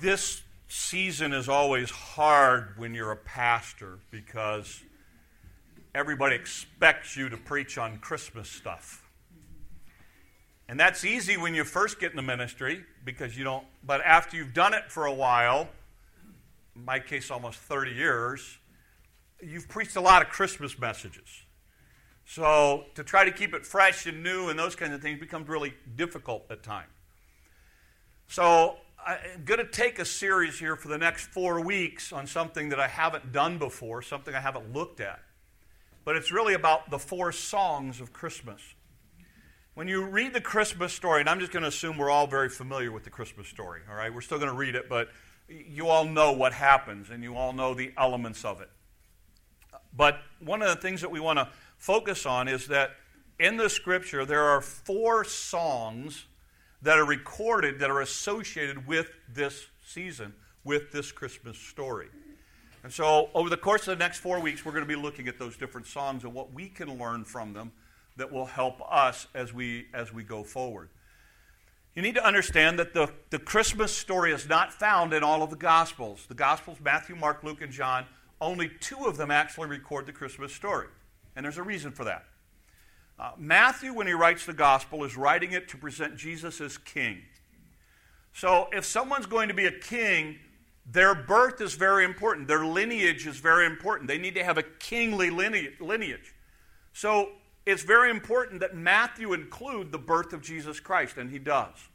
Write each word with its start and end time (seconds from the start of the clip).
this 0.00 0.42
season 0.68 1.32
is 1.32 1.48
always 1.48 1.90
hard 1.90 2.74
when 2.76 2.94
you're 2.94 3.12
a 3.12 3.16
pastor 3.16 3.98
because 4.10 4.82
everybody 5.94 6.34
expects 6.34 7.16
you 7.16 7.28
to 7.28 7.36
preach 7.36 7.78
on 7.78 7.98
Christmas 7.98 8.48
stuff. 8.48 9.08
And 10.68 10.80
that's 10.80 11.04
easy 11.04 11.36
when 11.36 11.54
you 11.54 11.64
first 11.64 12.00
get 12.00 12.10
in 12.10 12.16
the 12.16 12.22
ministry 12.22 12.84
because 13.04 13.36
you 13.36 13.44
don't, 13.44 13.64
but 13.84 14.00
after 14.00 14.36
you've 14.36 14.54
done 14.54 14.74
it 14.74 14.90
for 14.90 15.06
a 15.06 15.12
while, 15.12 15.68
in 16.74 16.84
my 16.84 16.98
case, 16.98 17.30
almost 17.30 17.58
30 17.58 17.92
years, 17.92 18.58
you've 19.42 19.68
preached 19.68 19.96
a 19.96 20.00
lot 20.00 20.22
of 20.22 20.28
Christmas 20.28 20.78
messages. 20.78 21.28
So 22.26 22.84
to 22.94 23.04
try 23.04 23.24
to 23.24 23.30
keep 23.30 23.54
it 23.54 23.66
fresh 23.66 24.06
and 24.06 24.22
new 24.22 24.48
and 24.48 24.58
those 24.58 24.74
kinds 24.74 24.94
of 24.94 25.02
things 25.02 25.20
becomes 25.20 25.48
really 25.48 25.74
difficult 25.96 26.44
at 26.50 26.62
times. 26.62 26.88
So 28.26 28.78
I'm 29.06 29.44
going 29.44 29.60
to 29.60 29.66
take 29.66 29.98
a 29.98 30.04
series 30.04 30.58
here 30.58 30.76
for 30.76 30.88
the 30.88 30.96
next 30.96 31.26
four 31.26 31.60
weeks 31.60 32.10
on 32.10 32.26
something 32.26 32.70
that 32.70 32.80
I 32.80 32.88
haven't 32.88 33.32
done 33.32 33.58
before, 33.58 34.00
something 34.00 34.34
I 34.34 34.40
haven't 34.40 34.72
looked 34.72 35.00
at. 35.00 35.20
But 36.04 36.16
it's 36.16 36.32
really 36.32 36.54
about 36.54 36.90
the 36.90 36.98
four 36.98 37.30
songs 37.30 38.00
of 38.00 38.14
Christmas. 38.14 38.62
When 39.74 39.88
you 39.88 40.04
read 40.04 40.32
the 40.32 40.40
Christmas 40.40 40.92
story, 40.92 41.20
and 41.20 41.28
I'm 41.28 41.38
just 41.38 41.52
going 41.52 41.64
to 41.64 41.68
assume 41.68 41.98
we're 41.98 42.10
all 42.10 42.26
very 42.26 42.48
familiar 42.48 42.92
with 42.92 43.04
the 43.04 43.10
Christmas 43.10 43.46
story, 43.46 43.80
all 43.90 43.96
right? 43.96 44.12
We're 44.12 44.22
still 44.22 44.38
going 44.38 44.50
to 44.50 44.56
read 44.56 44.74
it, 44.74 44.88
but 44.88 45.10
you 45.48 45.88
all 45.88 46.06
know 46.06 46.32
what 46.32 46.54
happens 46.54 47.10
and 47.10 47.22
you 47.22 47.36
all 47.36 47.52
know 47.52 47.74
the 47.74 47.92
elements 47.98 48.44
of 48.44 48.62
it. 48.62 48.70
But 49.94 50.20
one 50.40 50.62
of 50.62 50.68
the 50.68 50.76
things 50.76 51.02
that 51.02 51.10
we 51.10 51.20
want 51.20 51.38
to 51.38 51.48
focus 51.76 52.24
on 52.24 52.48
is 52.48 52.68
that 52.68 52.92
in 53.38 53.58
the 53.58 53.68
scripture 53.68 54.24
there 54.24 54.44
are 54.44 54.62
four 54.62 55.24
songs 55.24 56.24
that 56.84 56.98
are 56.98 57.04
recorded 57.04 57.80
that 57.80 57.90
are 57.90 58.02
associated 58.02 58.86
with 58.86 59.10
this 59.32 59.66
season, 59.84 60.34
with 60.64 60.92
this 60.92 61.10
Christmas 61.10 61.58
story. 61.58 62.08
And 62.82 62.92
so, 62.92 63.30
over 63.34 63.48
the 63.48 63.56
course 63.56 63.88
of 63.88 63.98
the 63.98 64.04
next 64.04 64.18
four 64.18 64.38
weeks, 64.38 64.64
we're 64.64 64.72
going 64.72 64.84
to 64.84 64.88
be 64.88 64.94
looking 64.94 65.26
at 65.26 65.38
those 65.38 65.56
different 65.56 65.86
songs 65.86 66.24
and 66.24 66.34
what 66.34 66.52
we 66.52 66.68
can 66.68 66.98
learn 66.98 67.24
from 67.24 67.54
them 67.54 67.72
that 68.16 68.30
will 68.30 68.44
help 68.44 68.82
us 68.88 69.26
as 69.34 69.52
we, 69.52 69.86
as 69.94 70.12
we 70.12 70.22
go 70.22 70.44
forward. 70.44 70.90
You 71.94 72.02
need 72.02 72.16
to 72.16 72.26
understand 72.26 72.78
that 72.78 72.92
the, 72.92 73.10
the 73.30 73.38
Christmas 73.38 73.96
story 73.96 74.32
is 74.32 74.46
not 74.46 74.72
found 74.72 75.14
in 75.14 75.22
all 75.22 75.42
of 75.42 75.48
the 75.48 75.56
Gospels. 75.56 76.26
The 76.28 76.34
Gospels, 76.34 76.78
Matthew, 76.84 77.16
Mark, 77.16 77.42
Luke, 77.42 77.62
and 77.62 77.72
John, 77.72 78.04
only 78.42 78.70
two 78.80 79.06
of 79.06 79.16
them 79.16 79.30
actually 79.30 79.68
record 79.68 80.04
the 80.04 80.12
Christmas 80.12 80.52
story. 80.52 80.88
And 81.34 81.44
there's 81.44 81.56
a 81.56 81.62
reason 81.62 81.92
for 81.92 82.04
that. 82.04 82.26
Uh, 83.18 83.30
Matthew, 83.38 83.92
when 83.92 84.06
he 84.06 84.12
writes 84.12 84.44
the 84.44 84.52
gospel, 84.52 85.04
is 85.04 85.16
writing 85.16 85.52
it 85.52 85.68
to 85.68 85.76
present 85.76 86.16
Jesus 86.16 86.60
as 86.60 86.76
king. 86.78 87.22
So 88.32 88.68
if 88.72 88.84
someone's 88.84 89.26
going 89.26 89.48
to 89.48 89.54
be 89.54 89.66
a 89.66 89.78
king, 89.78 90.38
their 90.90 91.14
birth 91.14 91.60
is 91.60 91.74
very 91.74 92.04
important. 92.04 92.48
Their 92.48 92.66
lineage 92.66 93.26
is 93.26 93.38
very 93.38 93.66
important. 93.66 94.08
They 94.08 94.18
need 94.18 94.34
to 94.34 94.44
have 94.44 94.58
a 94.58 94.62
kingly 94.62 95.30
lineage. 95.30 96.34
So 96.92 97.30
it's 97.64 97.82
very 97.82 98.10
important 98.10 98.60
that 98.60 98.74
Matthew 98.74 99.32
include 99.32 99.92
the 99.92 99.98
birth 99.98 100.32
of 100.32 100.42
Jesus 100.42 100.80
Christ, 100.80 101.16
and 101.16 101.30
he 101.30 101.38
does. 101.38 101.88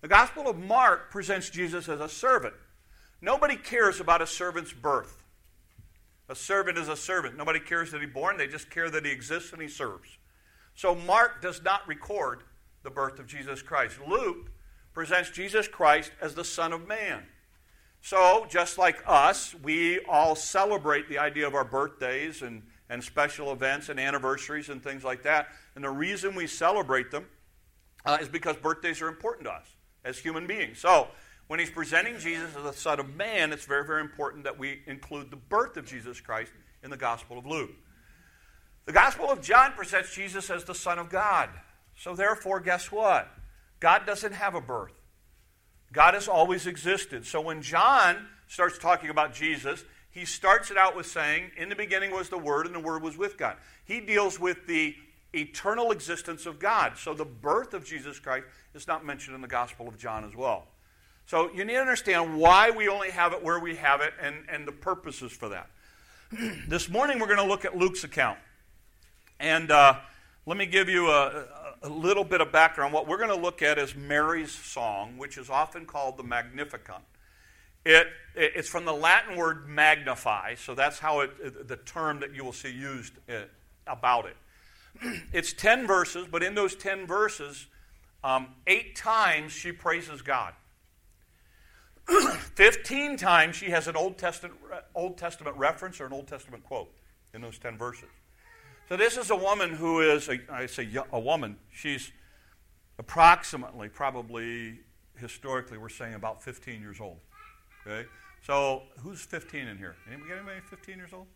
The 0.00 0.08
Gospel 0.08 0.48
of 0.48 0.56
Mark 0.56 1.10
presents 1.10 1.50
Jesus 1.50 1.88
as 1.88 2.00
a 2.00 2.08
servant. 2.08 2.54
Nobody 3.20 3.56
cares 3.56 4.00
about 4.00 4.22
a 4.22 4.26
servant's 4.26 4.72
birth. 4.72 5.24
A 6.28 6.36
servant 6.36 6.78
is 6.78 6.88
a 6.88 6.96
servant. 6.96 7.36
Nobody 7.36 7.58
cares 7.58 7.90
that 7.90 8.00
he's 8.00 8.12
born, 8.12 8.36
they 8.36 8.46
just 8.46 8.70
care 8.70 8.88
that 8.90 9.04
he 9.04 9.10
exists 9.10 9.52
and 9.52 9.60
he 9.60 9.68
serves. 9.68 10.17
So 10.78 10.94
Mark 10.94 11.42
does 11.42 11.60
not 11.64 11.88
record 11.88 12.44
the 12.84 12.90
birth 12.90 13.18
of 13.18 13.26
Jesus 13.26 13.62
Christ. 13.62 13.98
Luke 14.06 14.52
presents 14.94 15.28
Jesus 15.28 15.66
Christ 15.66 16.12
as 16.20 16.36
the 16.36 16.44
Son 16.44 16.72
of 16.72 16.86
Man. 16.86 17.24
So, 18.00 18.46
just 18.48 18.78
like 18.78 19.02
us, 19.04 19.56
we 19.60 19.98
all 20.08 20.36
celebrate 20.36 21.08
the 21.08 21.18
idea 21.18 21.48
of 21.48 21.56
our 21.56 21.64
birthdays 21.64 22.42
and, 22.42 22.62
and 22.88 23.02
special 23.02 23.50
events 23.50 23.88
and 23.88 23.98
anniversaries 23.98 24.68
and 24.68 24.80
things 24.80 25.02
like 25.02 25.24
that. 25.24 25.48
And 25.74 25.82
the 25.82 25.90
reason 25.90 26.36
we 26.36 26.46
celebrate 26.46 27.10
them 27.10 27.26
uh, 28.06 28.18
is 28.20 28.28
because 28.28 28.54
birthdays 28.54 29.02
are 29.02 29.08
important 29.08 29.48
to 29.48 29.52
us 29.54 29.66
as 30.04 30.16
human 30.16 30.46
beings. 30.46 30.78
So, 30.78 31.08
when 31.48 31.58
he's 31.58 31.70
presenting 31.70 32.20
Jesus 32.20 32.54
as 32.56 32.62
the 32.62 32.72
Son 32.72 33.00
of 33.00 33.16
Man, 33.16 33.52
it's 33.52 33.64
very, 33.64 33.84
very 33.84 34.00
important 34.00 34.44
that 34.44 34.56
we 34.56 34.82
include 34.86 35.32
the 35.32 35.38
birth 35.38 35.76
of 35.76 35.86
Jesus 35.86 36.20
Christ 36.20 36.52
in 36.84 36.90
the 36.90 36.96
Gospel 36.96 37.36
of 37.36 37.46
Luke. 37.46 37.72
The 38.88 38.94
Gospel 38.94 39.30
of 39.30 39.42
John 39.42 39.72
presents 39.72 40.14
Jesus 40.14 40.48
as 40.48 40.64
the 40.64 40.74
Son 40.74 40.98
of 40.98 41.10
God. 41.10 41.50
So, 41.94 42.14
therefore, 42.14 42.58
guess 42.58 42.90
what? 42.90 43.28
God 43.80 44.06
doesn't 44.06 44.32
have 44.32 44.54
a 44.54 44.62
birth. 44.62 44.94
God 45.92 46.14
has 46.14 46.26
always 46.26 46.66
existed. 46.66 47.26
So, 47.26 47.38
when 47.42 47.60
John 47.60 48.16
starts 48.46 48.78
talking 48.78 49.10
about 49.10 49.34
Jesus, 49.34 49.84
he 50.10 50.24
starts 50.24 50.70
it 50.70 50.78
out 50.78 50.96
with 50.96 51.04
saying, 51.04 51.50
In 51.58 51.68
the 51.68 51.76
beginning 51.76 52.12
was 52.12 52.30
the 52.30 52.38
Word, 52.38 52.64
and 52.64 52.74
the 52.74 52.80
Word 52.80 53.02
was 53.02 53.18
with 53.18 53.36
God. 53.36 53.58
He 53.84 54.00
deals 54.00 54.40
with 54.40 54.66
the 54.66 54.96
eternal 55.34 55.90
existence 55.90 56.46
of 56.46 56.58
God. 56.58 56.96
So, 56.96 57.12
the 57.12 57.26
birth 57.26 57.74
of 57.74 57.84
Jesus 57.84 58.18
Christ 58.18 58.46
is 58.74 58.86
not 58.86 59.04
mentioned 59.04 59.34
in 59.34 59.42
the 59.42 59.48
Gospel 59.48 59.86
of 59.86 59.98
John 59.98 60.24
as 60.24 60.34
well. 60.34 60.66
So, 61.26 61.50
you 61.52 61.66
need 61.66 61.74
to 61.74 61.80
understand 61.80 62.38
why 62.38 62.70
we 62.70 62.88
only 62.88 63.10
have 63.10 63.34
it 63.34 63.44
where 63.44 63.60
we 63.60 63.76
have 63.76 64.00
it 64.00 64.14
and, 64.18 64.46
and 64.50 64.66
the 64.66 64.72
purposes 64.72 65.30
for 65.30 65.50
that. 65.50 65.68
this 66.68 66.88
morning, 66.88 67.18
we're 67.18 67.26
going 67.26 67.36
to 67.36 67.44
look 67.44 67.66
at 67.66 67.76
Luke's 67.76 68.04
account. 68.04 68.38
And 69.40 69.70
uh, 69.70 69.98
let 70.46 70.56
me 70.56 70.66
give 70.66 70.88
you 70.88 71.08
a, 71.08 71.44
a, 71.82 71.88
little 71.88 72.24
bit 72.24 72.40
of 72.40 72.50
background. 72.50 72.92
What 72.92 73.06
we're 73.06 73.18
going 73.18 73.28
to 73.28 73.36
look 73.36 73.62
at 73.62 73.78
is 73.78 73.94
Mary's 73.94 74.50
song, 74.50 75.16
which 75.16 75.38
is 75.38 75.48
often 75.48 75.86
called 75.86 76.16
the 76.16 76.24
Magnificat. 76.24 77.02
It, 77.84 78.08
it, 78.34 78.52
it's 78.56 78.68
from 78.68 78.84
the 78.84 78.92
Latin 78.92 79.36
word 79.36 79.68
magnify, 79.68 80.56
so 80.56 80.74
that's 80.74 80.98
how 80.98 81.20
it, 81.20 81.68
the 81.68 81.76
term 81.76 82.20
that 82.20 82.34
you 82.34 82.44
will 82.44 82.52
see 82.52 82.72
used 82.72 83.14
uh, 83.28 83.42
about 83.86 84.26
it. 84.26 84.36
It's 85.32 85.52
10 85.52 85.86
verses, 85.86 86.26
but 86.28 86.42
in 86.42 86.54
those 86.56 86.74
10 86.74 87.06
verses, 87.06 87.66
um, 88.24 88.48
eight 88.66 88.96
times 88.96 89.52
she 89.52 89.70
praises 89.70 90.22
God. 90.22 90.54
15 92.08 93.16
times 93.16 93.54
she 93.54 93.70
has 93.70 93.86
an 93.86 93.94
Old 93.94 94.18
Testament, 94.18 94.58
Old 94.94 95.16
Testament 95.18 95.56
reference 95.56 96.00
or 96.00 96.06
an 96.06 96.12
Old 96.12 96.26
Testament 96.26 96.64
quote 96.64 96.90
in 97.32 97.42
those 97.42 97.58
10 97.58 97.78
verses. 97.78 98.08
So 98.88 98.96
this 98.96 99.18
is 99.18 99.28
a 99.28 99.36
woman 99.36 99.74
who 99.74 100.00
is, 100.00 100.30
a, 100.30 100.38
I 100.50 100.64
say 100.64 100.88
a 101.12 101.20
woman, 101.20 101.58
she's 101.70 102.10
approximately, 102.98 103.90
probably 103.90 104.80
historically, 105.16 105.76
we're 105.76 105.90
saying 105.90 106.14
about 106.14 106.42
15 106.42 106.80
years 106.80 106.98
old. 106.98 107.18
Okay? 107.86 108.08
So 108.46 108.84
who's 109.00 109.20
15 109.20 109.68
in 109.68 109.76
here? 109.76 109.94
Anybody, 110.06 110.30
got 110.30 110.38
anybody 110.38 110.60
15 110.70 110.96
years 110.96 111.10
old? 111.12 111.26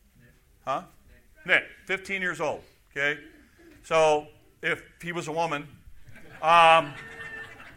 Huh? 0.65 0.85
Nick, 1.45 1.65
15 1.85 2.23
years 2.23 2.41
old. 2.41 2.63
Okay? 2.91 3.21
So 3.83 4.29
if 4.63 4.83
he 5.03 5.13
was 5.13 5.29
a 5.29 5.33
woman, 5.33 5.69
um, 6.41 6.95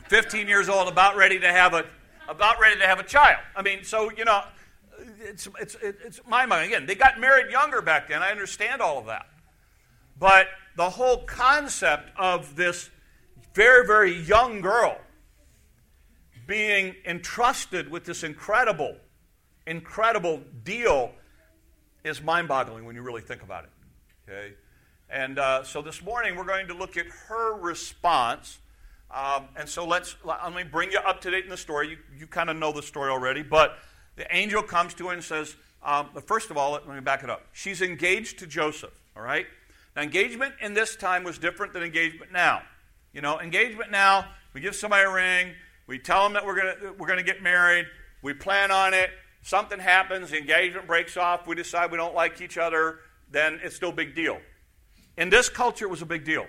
15 0.08 0.48
years 0.48 0.70
old, 0.70 0.88
about 0.88 1.18
ready 1.18 1.38
to 1.40 1.52
have 1.52 1.74
a, 1.74 1.84
about 2.30 2.62
ready 2.62 2.80
to 2.80 2.88
have 2.88 3.02
a 3.02 3.04
child. 3.04 3.40
I 3.58 3.62
mean, 3.62 3.84
so 3.84 4.10
you 4.10 4.24
know, 4.24 4.42
it's 5.20 5.50
it's 5.60 5.76
it's 5.82 6.22
my 6.28 6.46
mind 6.46 6.68
again. 6.68 6.86
They 6.86 6.96
got 6.96 7.20
married 7.20 7.52
younger 7.52 7.82
back 7.82 8.08
then. 8.08 8.24
I 8.24 8.32
understand 8.32 8.82
all 8.82 8.98
of 8.98 9.08
that. 9.08 9.28
But 10.18 10.48
the 10.76 10.90
whole 10.90 11.20
concept 11.26 12.12
of 12.18 12.56
this 12.56 12.90
very, 13.54 13.86
very 13.86 14.14
young 14.14 14.62
girl 14.62 14.98
being 16.48 16.96
entrusted 17.06 17.90
with 17.90 18.06
this 18.06 18.24
incredible, 18.24 18.96
incredible 19.66 20.42
deal 20.64 21.12
is 22.04 22.22
mind 22.22 22.48
boggling 22.48 22.86
when 22.86 22.96
you 22.96 23.02
really 23.02 23.22
think 23.22 23.42
about 23.42 23.64
it. 23.64 23.70
Okay? 24.30 24.54
And 25.10 25.40
uh, 25.40 25.64
so 25.64 25.82
this 25.82 26.04
morning 26.04 26.36
we're 26.36 26.46
going 26.46 26.68
to 26.68 26.74
look 26.74 26.98
at 26.98 27.08
her 27.28 27.56
response. 27.56 28.60
Um, 29.12 29.46
and 29.56 29.68
so 29.68 29.86
let's 29.86 30.16
let 30.24 30.54
me 30.54 30.64
bring 30.64 30.92
you 30.92 31.00
up 31.00 31.22
to 31.22 31.32
date 31.32 31.44
in 31.44 31.50
the 31.50 31.58
story. 31.58 31.90
You, 31.90 31.98
you 32.18 32.28
kind 32.28 32.50
of 32.50 32.58
know 32.58 32.72
the 32.72 32.82
story 32.82 33.10
already, 33.10 33.44
but 33.44 33.78
the 34.16 34.34
angel 34.36 34.62
comes 34.62 34.94
to 34.96 35.08
her 35.08 35.14
and 35.14 35.24
says, 35.24 35.56
um, 35.84 36.10
first 36.26 36.50
of 36.50 36.58
all, 36.58 36.72
let 36.72 36.88
me 36.88 37.00
back 37.00 37.24
it 37.24 37.30
up. 37.30 37.46
She's 37.54 37.82
engaged 37.82 38.40
to 38.40 38.48
Joseph, 38.48 39.00
all 39.16 39.22
right? 39.22 39.46
Now, 39.96 40.02
engagement 40.02 40.56
in 40.62 40.74
this 40.74 40.96
time 40.96 41.24
was 41.24 41.38
different 41.38 41.74
than 41.74 41.84
engagement 41.84 42.32
now. 42.32 42.62
You 43.14 43.22
know, 43.22 43.40
engagement 43.40 43.92
now, 43.92 44.28
we 44.54 44.62
give 44.62 44.76
somebody 44.76 45.06
a 45.06 45.10
ring, 45.10 45.54
we 45.88 46.00
tell 46.00 46.24
them 46.24 46.34
that 46.34 46.46
we're 46.46 46.56
going 46.56 46.96
we're 46.98 47.16
to 47.16 47.24
get 47.24 47.42
married, 47.42 47.86
we 48.22 48.34
plan 48.34 48.72
on 48.72 48.94
it, 48.94 49.10
something 49.42 49.80
happens, 49.80 50.32
the 50.32 50.38
engagement 50.38 50.88
breaks 50.88 51.16
off, 51.16 51.48
we 51.48 51.56
decide 51.56 51.92
we 51.92 51.98
don't 51.98 52.16
like 52.16 52.42
each 52.42 52.58
other, 52.58 53.00
then 53.32 53.60
it's 53.64 53.82
no 53.82 53.92
big 53.92 54.16
deal. 54.16 54.40
In 55.18 55.30
this 55.30 55.48
culture, 55.48 55.86
it 55.86 55.90
was 55.90 56.02
a 56.02 56.06
big 56.06 56.26
deal. 56.26 56.46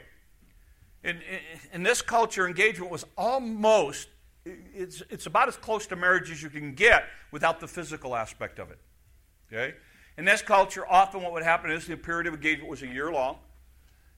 In, 1.04 1.16
in, 1.16 1.40
in 1.72 1.82
this 1.84 2.02
culture, 2.02 2.48
engagement 2.48 2.90
was 2.90 3.04
almost, 3.16 4.08
it's, 4.44 5.02
it's 5.08 5.26
about 5.26 5.46
as 5.46 5.56
close 5.56 5.86
to 5.88 5.96
marriage 5.96 6.30
as 6.32 6.42
you 6.42 6.50
can 6.50 6.74
get 6.74 7.04
without 7.30 7.60
the 7.60 7.68
physical 7.68 8.16
aspect 8.16 8.58
of 8.58 8.70
it. 8.70 8.78
Okay? 9.52 9.76
In 10.18 10.24
this 10.24 10.40
culture, 10.40 10.86
often 10.88 11.22
what 11.22 11.32
would 11.32 11.42
happen 11.42 11.70
is 11.70 11.86
the 11.86 11.96
period 11.96 12.26
of 12.26 12.34
engagement 12.34 12.70
was 12.70 12.82
a 12.82 12.86
year 12.86 13.12
long. 13.12 13.38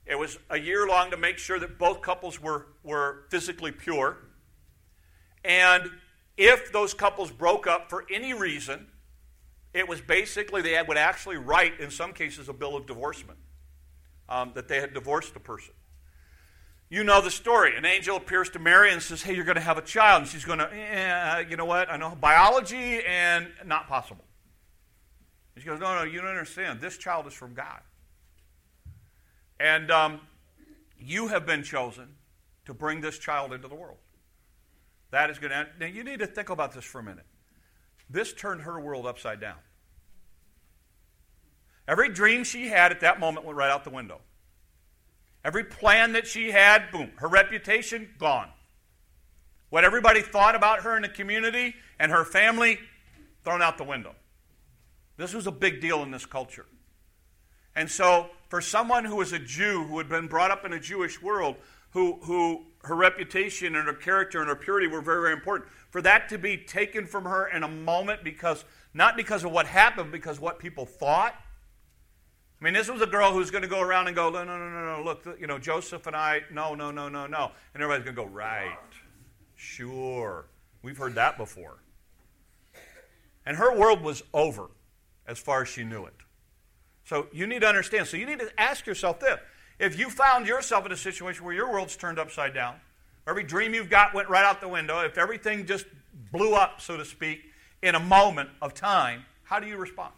It 0.05 0.17
was 0.17 0.39
a 0.49 0.57
year 0.57 0.87
long 0.87 1.11
to 1.11 1.17
make 1.17 1.37
sure 1.37 1.59
that 1.59 1.77
both 1.77 2.01
couples 2.01 2.41
were, 2.41 2.67
were 2.83 3.25
physically 3.29 3.71
pure. 3.71 4.17
And 5.43 5.89
if 6.37 6.71
those 6.71 6.93
couples 6.93 7.31
broke 7.31 7.67
up 7.67 7.89
for 7.89 8.05
any 8.11 8.33
reason, 8.33 8.87
it 9.73 9.87
was 9.87 10.01
basically 10.01 10.61
they 10.61 10.81
would 10.81 10.97
actually 10.97 11.37
write, 11.37 11.79
in 11.79 11.91
some 11.91 12.13
cases, 12.13 12.49
a 12.49 12.53
bill 12.53 12.75
of 12.75 12.87
divorcement 12.87 13.37
um, 14.27 14.51
that 14.55 14.67
they 14.67 14.79
had 14.79 14.93
divorced 14.93 15.33
the 15.33 15.39
person. 15.39 15.73
You 16.89 17.03
know 17.03 17.21
the 17.21 17.29
story. 17.29 17.77
An 17.77 17.85
angel 17.85 18.17
appears 18.17 18.49
to 18.51 18.59
Mary 18.59 18.91
and 18.91 19.01
says, 19.01 19.21
Hey, 19.21 19.35
you're 19.35 19.45
going 19.45 19.55
to 19.55 19.61
have 19.61 19.77
a 19.77 19.83
child. 19.83 20.23
And 20.23 20.31
she's 20.31 20.45
going 20.45 20.57
to, 20.57 20.73
eh, 20.73 21.43
you 21.47 21.55
know 21.55 21.65
what? 21.65 21.91
I 21.91 21.97
know 21.97 22.17
biology 22.19 23.03
and 23.05 23.47
not 23.63 23.87
possible. 23.87 24.23
She 25.59 25.67
goes, 25.67 25.79
No, 25.79 25.95
no, 25.95 26.03
you 26.03 26.19
don't 26.19 26.29
understand. 26.29 26.81
This 26.81 26.97
child 26.97 27.27
is 27.27 27.33
from 27.33 27.53
God. 27.53 27.81
And 29.59 29.91
um, 29.91 30.21
you 30.97 31.27
have 31.27 31.45
been 31.45 31.63
chosen 31.63 32.07
to 32.65 32.73
bring 32.73 33.01
this 33.01 33.17
child 33.17 33.53
into 33.53 33.67
the 33.67 33.75
world. 33.75 33.97
That 35.11 35.29
is 35.29 35.39
going 35.39 35.51
to. 35.51 35.67
Now, 35.79 35.87
you 35.87 36.03
need 36.03 36.19
to 36.19 36.27
think 36.27 36.49
about 36.49 36.73
this 36.73 36.85
for 36.85 36.99
a 36.99 37.03
minute. 37.03 37.25
This 38.09 38.33
turned 38.33 38.61
her 38.61 38.79
world 38.79 39.05
upside 39.05 39.39
down. 39.39 39.57
Every 41.87 42.09
dream 42.09 42.43
she 42.43 42.67
had 42.67 42.91
at 42.91 42.99
that 43.01 43.19
moment 43.19 43.45
went 43.45 43.57
right 43.57 43.71
out 43.71 43.83
the 43.83 43.89
window. 43.89 44.21
Every 45.43 45.63
plan 45.63 46.13
that 46.13 46.27
she 46.27 46.51
had, 46.51 46.91
boom, 46.91 47.11
her 47.15 47.27
reputation, 47.27 48.09
gone. 48.19 48.49
What 49.69 49.83
everybody 49.83 50.21
thought 50.21 50.55
about 50.55 50.81
her 50.81 50.95
in 50.95 51.01
the 51.01 51.09
community 51.09 51.75
and 51.99 52.11
her 52.11 52.25
family, 52.25 52.79
thrown 53.43 53.61
out 53.61 53.77
the 53.77 53.83
window. 53.83 54.15
This 55.19 55.33
was 55.33 55.47
a 55.47 55.51
big 55.51 55.81
deal 55.81 56.01
in 56.01 56.11
this 56.11 56.25
culture. 56.25 56.65
And 57.75 57.91
so, 57.91 58.29
for 58.47 58.61
someone 58.61 59.03
who 59.03 59.17
was 59.17 59.33
a 59.33 59.39
Jew, 59.39 59.83
who 59.83 59.97
had 59.97 60.07
been 60.07 60.27
brought 60.27 60.49
up 60.49 60.63
in 60.63 60.71
a 60.71 60.79
Jewish 60.79 61.21
world, 61.21 61.57
who, 61.91 62.19
who 62.23 62.63
her 62.83 62.95
reputation 62.95 63.75
and 63.75 63.85
her 63.85 63.93
character 63.93 64.39
and 64.39 64.47
her 64.47 64.55
purity 64.55 64.87
were 64.87 65.01
very, 65.01 65.21
very 65.21 65.33
important, 65.33 65.69
for 65.89 66.01
that 66.03 66.29
to 66.29 66.37
be 66.37 66.55
taken 66.55 67.05
from 67.05 67.25
her 67.25 67.49
in 67.49 67.63
a 67.63 67.67
moment 67.67 68.23
because, 68.23 68.63
not 68.93 69.17
because 69.17 69.43
of 69.43 69.51
what 69.51 69.65
happened, 69.65 70.09
because 70.13 70.39
what 70.39 70.57
people 70.57 70.85
thought, 70.85 71.35
I 72.61 72.63
mean, 72.63 72.73
this 72.73 72.89
was 72.89 73.01
a 73.01 73.07
girl 73.07 73.33
who's 73.33 73.51
going 73.51 73.63
to 73.63 73.69
go 73.69 73.81
around 73.81 74.07
and 74.07 74.15
go, 74.15 74.29
no, 74.29 74.45
no, 74.45 74.57
no, 74.57 74.69
no, 74.69 74.97
no, 74.97 75.03
look, 75.03 75.27
you 75.37 75.47
know, 75.47 75.59
Joseph 75.59 76.07
and 76.07 76.15
I, 76.15 76.43
no, 76.49 76.75
no, 76.75 76.91
no, 76.91 77.09
no, 77.09 77.27
no. 77.27 77.51
And 77.73 77.83
everybody's 77.83 78.05
going 78.05 78.15
to 78.15 78.23
go, 78.23 78.27
right, 78.29 78.77
sure. 79.57 80.45
We've 80.81 80.97
heard 80.97 81.15
that 81.15 81.37
before. 81.37 81.83
And 83.45 83.57
her 83.57 83.77
world 83.77 84.01
was 84.01 84.23
over 84.33 84.69
as 85.29 85.37
far 85.37 85.61
as 85.61 85.69
she 85.69 85.83
knew 85.83 86.05
it. 86.05 86.13
So 87.05 87.27
you 87.31 87.47
need 87.47 87.61
to 87.61 87.67
understand. 87.67 88.07
So 88.07 88.17
you 88.17 88.25
need 88.25 88.39
to 88.39 88.49
ask 88.59 88.85
yourself 88.85 89.19
this. 89.19 89.39
If 89.77 89.97
you 89.97 90.09
found 90.09 90.47
yourself 90.47 90.85
in 90.85 90.91
a 90.91 90.97
situation 90.97 91.45
where 91.45 91.53
your 91.53 91.71
world's 91.71 91.95
turned 91.95 92.19
upside 92.19 92.53
down, 92.53 92.75
every 93.25 93.43
dream 93.43 93.73
you've 93.73 93.89
got 93.89 94.13
went 94.13 94.27
right 94.27 94.43
out 94.43 94.59
the 94.59 94.67
window, 94.67 94.99
if 95.01 95.17
everything 95.17 95.65
just 95.65 95.85
blew 96.31 96.53
up, 96.53 96.81
so 96.81 96.97
to 96.97 97.05
speak, 97.05 97.43
in 97.81 97.95
a 97.95 97.99
moment 97.99 98.49
of 98.61 98.73
time, 98.73 99.23
how 99.43 99.59
do 99.59 99.67
you 99.67 99.77
respond? 99.77 100.13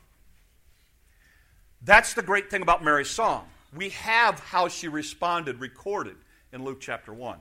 That's 1.83 2.13
the 2.13 2.23
great 2.23 2.49
thing 2.49 2.61
about 2.61 2.83
Mary's 2.83 3.09
song. 3.09 3.47
We 3.75 3.89
have 3.89 4.39
how 4.39 4.67
she 4.67 4.87
responded 4.87 5.59
recorded 5.59 6.15
in 6.51 6.63
Luke 6.63 6.79
chapter 6.79 7.13
1. 7.13 7.37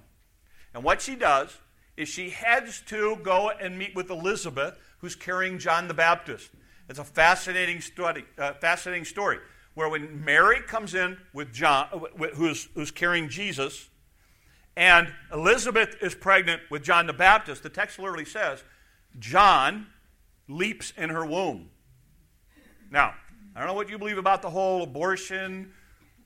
And 0.75 0.85
what 0.85 1.01
she 1.01 1.15
does 1.15 1.57
is 1.97 2.09
she 2.09 2.31
heads 2.31 2.83
to 2.87 3.17
go 3.23 3.51
and 3.51 3.79
meet 3.79 3.95
with 3.95 4.11
Elizabeth, 4.11 4.75
who's 4.99 5.15
carrying 5.15 5.59
John 5.59 5.89
the 5.89 5.95
Baptist. 5.95 6.51
It's 6.91 6.99
a 6.99 7.05
fascinating, 7.05 7.81
study, 7.81 8.25
uh, 8.37 8.55
fascinating 8.55 9.05
story 9.05 9.39
where 9.75 9.89
when 9.89 10.25
Mary 10.25 10.61
comes 10.61 10.93
in 10.97 11.19
with 11.33 11.53
John, 11.53 11.87
uh, 11.93 12.27
who's, 12.35 12.69
who's 12.75 12.91
carrying 12.91 13.29
Jesus, 13.29 13.89
and 14.77 15.13
Elizabeth 15.33 15.95
is 16.03 16.17
pregnant 16.17 16.63
with 16.69 16.83
John 16.83 17.07
the 17.07 17.13
Baptist, 17.13 17.63
the 17.63 17.69
text 17.69 18.01
literally 18.01 18.25
says, 18.25 18.65
John 19.21 19.87
leaps 20.49 20.93
in 20.97 21.11
her 21.11 21.25
womb. 21.25 21.71
Now, 22.91 23.15
I 23.55 23.61
don't 23.61 23.69
know 23.69 23.75
what 23.75 23.89
you 23.89 23.97
believe 23.97 24.19
about 24.19 24.43
the 24.43 24.51
whole 24.51 24.83
abortion, 24.83 25.73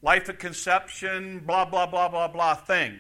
life 0.01 0.31
at 0.31 0.39
conception, 0.39 1.41
blah, 1.41 1.67
blah, 1.67 1.85
blah, 1.85 2.09
blah, 2.09 2.29
blah 2.29 2.55
thing. 2.55 2.99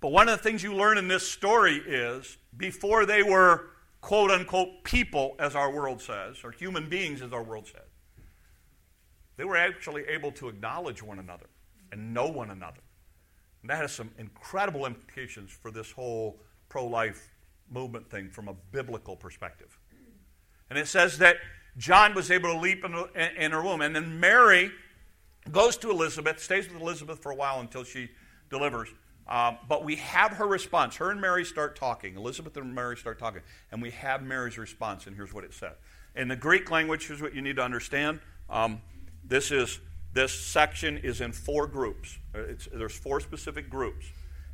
But 0.00 0.10
one 0.10 0.28
of 0.28 0.36
the 0.36 0.42
things 0.42 0.60
you 0.60 0.74
learn 0.74 0.98
in 0.98 1.06
this 1.06 1.28
story 1.28 1.76
is 1.76 2.36
before 2.56 3.06
they 3.06 3.22
were 3.22 3.68
quote 4.04 4.30
unquote 4.30 4.84
people, 4.84 5.34
as 5.38 5.56
our 5.56 5.70
world 5.70 5.98
says, 5.98 6.36
or 6.44 6.50
human 6.50 6.90
beings, 6.90 7.22
as 7.22 7.32
our 7.32 7.42
world 7.42 7.66
says, 7.66 7.88
they 9.38 9.44
were 9.44 9.56
actually 9.56 10.02
able 10.02 10.30
to 10.30 10.46
acknowledge 10.46 11.02
one 11.02 11.18
another 11.18 11.46
and 11.90 12.12
know 12.12 12.28
one 12.28 12.50
another. 12.50 12.82
And 13.62 13.70
that 13.70 13.78
has 13.78 13.92
some 13.92 14.10
incredible 14.18 14.84
implications 14.84 15.50
for 15.50 15.70
this 15.70 15.90
whole 15.90 16.38
pro 16.68 16.86
life 16.86 17.30
movement 17.70 18.10
thing 18.10 18.28
from 18.28 18.48
a 18.48 18.54
biblical 18.72 19.16
perspective. 19.16 19.78
And 20.68 20.78
it 20.78 20.86
says 20.86 21.16
that 21.18 21.36
John 21.78 22.12
was 22.14 22.30
able 22.30 22.52
to 22.52 22.58
leap 22.58 22.84
in, 22.84 22.94
in 23.38 23.52
her 23.52 23.62
womb. 23.62 23.80
And 23.80 23.96
then 23.96 24.20
Mary 24.20 24.70
goes 25.50 25.78
to 25.78 25.90
Elizabeth, 25.90 26.42
stays 26.42 26.70
with 26.70 26.82
Elizabeth 26.82 27.22
for 27.22 27.32
a 27.32 27.34
while 27.34 27.58
until 27.58 27.84
she 27.84 28.10
delivers. 28.50 28.90
Um, 29.26 29.58
but 29.68 29.84
we 29.84 29.96
have 29.96 30.32
her 30.32 30.46
response. 30.46 30.96
Her 30.96 31.10
and 31.10 31.20
Mary 31.20 31.44
start 31.44 31.76
talking. 31.76 32.16
Elizabeth 32.16 32.56
and 32.56 32.74
Mary 32.74 32.96
start 32.96 33.18
talking. 33.18 33.40
And 33.72 33.80
we 33.80 33.90
have 33.92 34.22
Mary's 34.22 34.58
response, 34.58 35.06
and 35.06 35.16
here's 35.16 35.32
what 35.32 35.44
it 35.44 35.54
said. 35.54 35.72
In 36.14 36.28
the 36.28 36.36
Greek 36.36 36.70
language, 36.70 37.06
here's 37.06 37.22
what 37.22 37.34
you 37.34 37.42
need 37.42 37.56
to 37.56 37.62
understand. 37.62 38.20
Um, 38.50 38.82
this 39.26 39.50
is 39.50 39.80
this 40.12 40.32
section 40.32 40.98
is 40.98 41.20
in 41.20 41.32
four 41.32 41.66
groups. 41.66 42.18
Uh, 42.34 42.40
it's, 42.40 42.68
there's 42.72 42.96
four 42.96 43.18
specific 43.20 43.68
groups, 43.68 44.06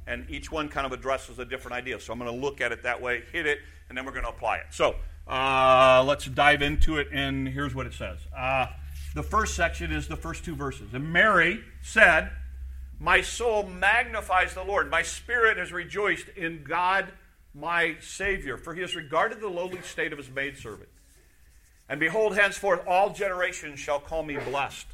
and 0.07 0.25
each 0.31 0.51
one 0.51 0.69
kind 0.69 0.87
of 0.87 0.93
addresses 0.93 1.39
a 1.39 1.45
different 1.45 1.77
idea. 1.77 2.01
So 2.01 2.13
I'm 2.13 2.19
going 2.19 2.33
to 2.33 2.41
look 2.41 2.61
at 2.63 2.73
it 2.73 2.83
that 2.85 3.03
way, 3.03 3.23
hit 3.31 3.47
it, 3.47 3.59
and 3.89 3.99
then 3.99 4.07
we're 4.07 4.13
going 4.13 4.25
to 4.25 4.31
apply 4.31 4.57
it. 4.57 4.67
So 4.71 4.95
uh, 5.29 6.03
let's 6.07 6.25
dive 6.25 6.63
into 6.63 6.97
it, 6.97 7.09
and 7.13 7.47
here's 7.47 7.75
what 7.75 7.87
it 7.87 7.93
says. 7.93 8.19
Uh, 8.35 8.69
the 9.15 9.23
first 9.23 9.55
section 9.55 9.93
is 9.93 10.09
the 10.09 10.17
first 10.17 10.45
two 10.45 10.55
verses. 10.55 10.95
And 10.95 11.13
Mary 11.13 11.61
said, 11.83 12.31
My 13.01 13.23
soul 13.23 13.65
magnifies 13.65 14.55
the 14.55 14.63
Lord. 14.63 14.91
My 14.91 15.03
spirit 15.03 15.57
has 15.57 15.73
rejoiced 15.73 16.29
in 16.37 16.63
God 16.63 17.07
my 17.55 17.97
Savior, 18.01 18.57
for 18.57 18.75
he 18.75 18.83
has 18.83 18.95
regarded 18.95 19.41
the 19.41 19.49
lowly 19.49 19.81
state 19.83 20.13
of 20.13 20.19
his 20.19 20.31
maidservant. 20.31 20.91
And 21.89 21.99
behold, 21.99 22.37
henceforth 22.37 22.87
all 22.87 23.13
generations 23.13 23.81
shall 23.81 23.99
call 23.99 24.23
me 24.23 24.37
blessed. 24.37 24.87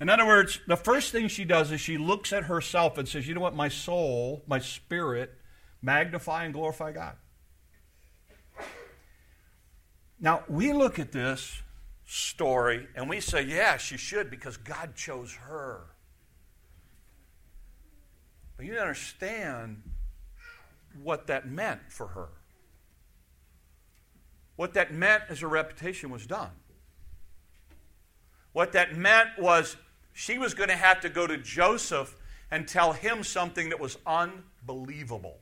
In 0.00 0.10
other 0.10 0.26
words, 0.26 0.60
the 0.66 0.76
first 0.76 1.12
thing 1.12 1.28
she 1.28 1.44
does 1.44 1.72
is 1.72 1.80
she 1.80 1.96
looks 1.96 2.32
at 2.32 2.44
herself 2.44 2.98
and 2.98 3.08
says, 3.08 3.26
You 3.26 3.34
know 3.34 3.40
what? 3.40 3.54
My 3.54 3.68
soul, 3.68 4.42
my 4.46 4.58
spirit, 4.58 5.32
magnify 5.80 6.44
and 6.44 6.52
glorify 6.52 6.92
God. 6.92 7.16
Now, 10.20 10.44
we 10.48 10.72
look 10.72 10.98
at 10.98 11.12
this 11.12 11.62
story 12.04 12.88
and 12.94 13.08
we 13.08 13.20
say, 13.20 13.42
yeah, 13.42 13.78
she 13.78 13.96
should 13.96 14.30
because 14.30 14.56
God 14.58 14.94
chose 14.94 15.32
her. 15.32 15.86
But 18.60 18.66
you 18.66 18.76
understand 18.76 19.80
what 21.02 21.28
that 21.28 21.48
meant 21.48 21.80
for 21.88 22.08
her. 22.08 22.28
What 24.56 24.74
that 24.74 24.92
meant 24.92 25.22
as 25.30 25.40
her 25.40 25.48
reputation 25.48 26.10
was 26.10 26.26
done. 26.26 26.50
What 28.52 28.72
that 28.72 28.94
meant 28.94 29.30
was 29.38 29.78
she 30.12 30.36
was 30.36 30.52
going 30.52 30.68
to 30.68 30.76
have 30.76 31.00
to 31.00 31.08
go 31.08 31.26
to 31.26 31.38
Joseph 31.38 32.14
and 32.50 32.68
tell 32.68 32.92
him 32.92 33.24
something 33.24 33.70
that 33.70 33.80
was 33.80 33.96
unbelievable. 34.06 35.38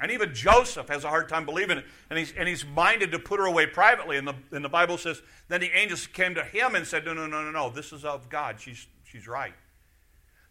And 0.00 0.10
even 0.10 0.32
Joseph 0.32 0.88
has 0.88 1.04
a 1.04 1.10
hard 1.10 1.28
time 1.28 1.44
believing 1.44 1.76
it. 1.76 1.84
And 2.08 2.18
he's, 2.18 2.32
and 2.32 2.48
he's 2.48 2.64
minded 2.64 3.12
to 3.12 3.18
put 3.18 3.40
her 3.40 3.44
away 3.44 3.66
privately. 3.66 4.16
And 4.16 4.26
the, 4.26 4.34
and 4.52 4.64
the 4.64 4.70
Bible 4.70 4.96
says, 4.96 5.20
then 5.48 5.60
the 5.60 5.70
angels 5.76 6.06
came 6.06 6.34
to 6.36 6.44
him 6.44 6.76
and 6.76 6.86
said, 6.86 7.04
No, 7.04 7.12
no, 7.12 7.26
no, 7.26 7.42
no, 7.44 7.50
no. 7.50 7.68
This 7.68 7.92
is 7.92 8.06
of 8.06 8.30
God. 8.30 8.58
She's, 8.58 8.86
she's 9.04 9.28
right. 9.28 9.52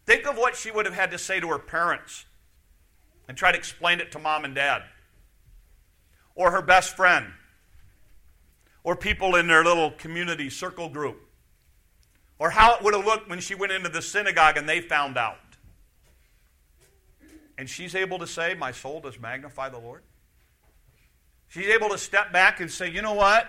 Think 0.06 0.26
of 0.26 0.36
what 0.36 0.56
she 0.56 0.70
would 0.70 0.86
have 0.86 0.94
had 0.94 1.10
to 1.10 1.18
say 1.18 1.40
to 1.40 1.48
her 1.48 1.58
parents 1.58 2.24
and 3.28 3.36
try 3.36 3.50
to 3.50 3.58
explain 3.58 4.00
it 4.00 4.12
to 4.12 4.18
mom 4.18 4.44
and 4.44 4.54
dad, 4.54 4.82
or 6.34 6.52
her 6.52 6.62
best 6.62 6.96
friend, 6.96 7.26
or 8.84 8.94
people 8.94 9.34
in 9.34 9.48
their 9.48 9.64
little 9.64 9.90
community 9.90 10.48
circle 10.48 10.88
group, 10.88 11.28
or 12.38 12.50
how 12.50 12.76
it 12.76 12.82
would 12.82 12.94
have 12.94 13.04
looked 13.04 13.28
when 13.28 13.40
she 13.40 13.54
went 13.54 13.72
into 13.72 13.88
the 13.88 14.00
synagogue 14.00 14.56
and 14.56 14.68
they 14.68 14.80
found 14.80 15.18
out. 15.18 15.38
And 17.58 17.68
she's 17.68 17.94
able 17.94 18.18
to 18.18 18.26
say, 18.26 18.54
My 18.54 18.70
soul 18.70 19.00
does 19.00 19.18
magnify 19.18 19.70
the 19.70 19.78
Lord. 19.78 20.02
She's 21.48 21.66
able 21.66 21.88
to 21.88 21.98
step 21.98 22.32
back 22.32 22.60
and 22.60 22.70
say, 22.70 22.90
You 22.90 23.02
know 23.02 23.14
what? 23.14 23.48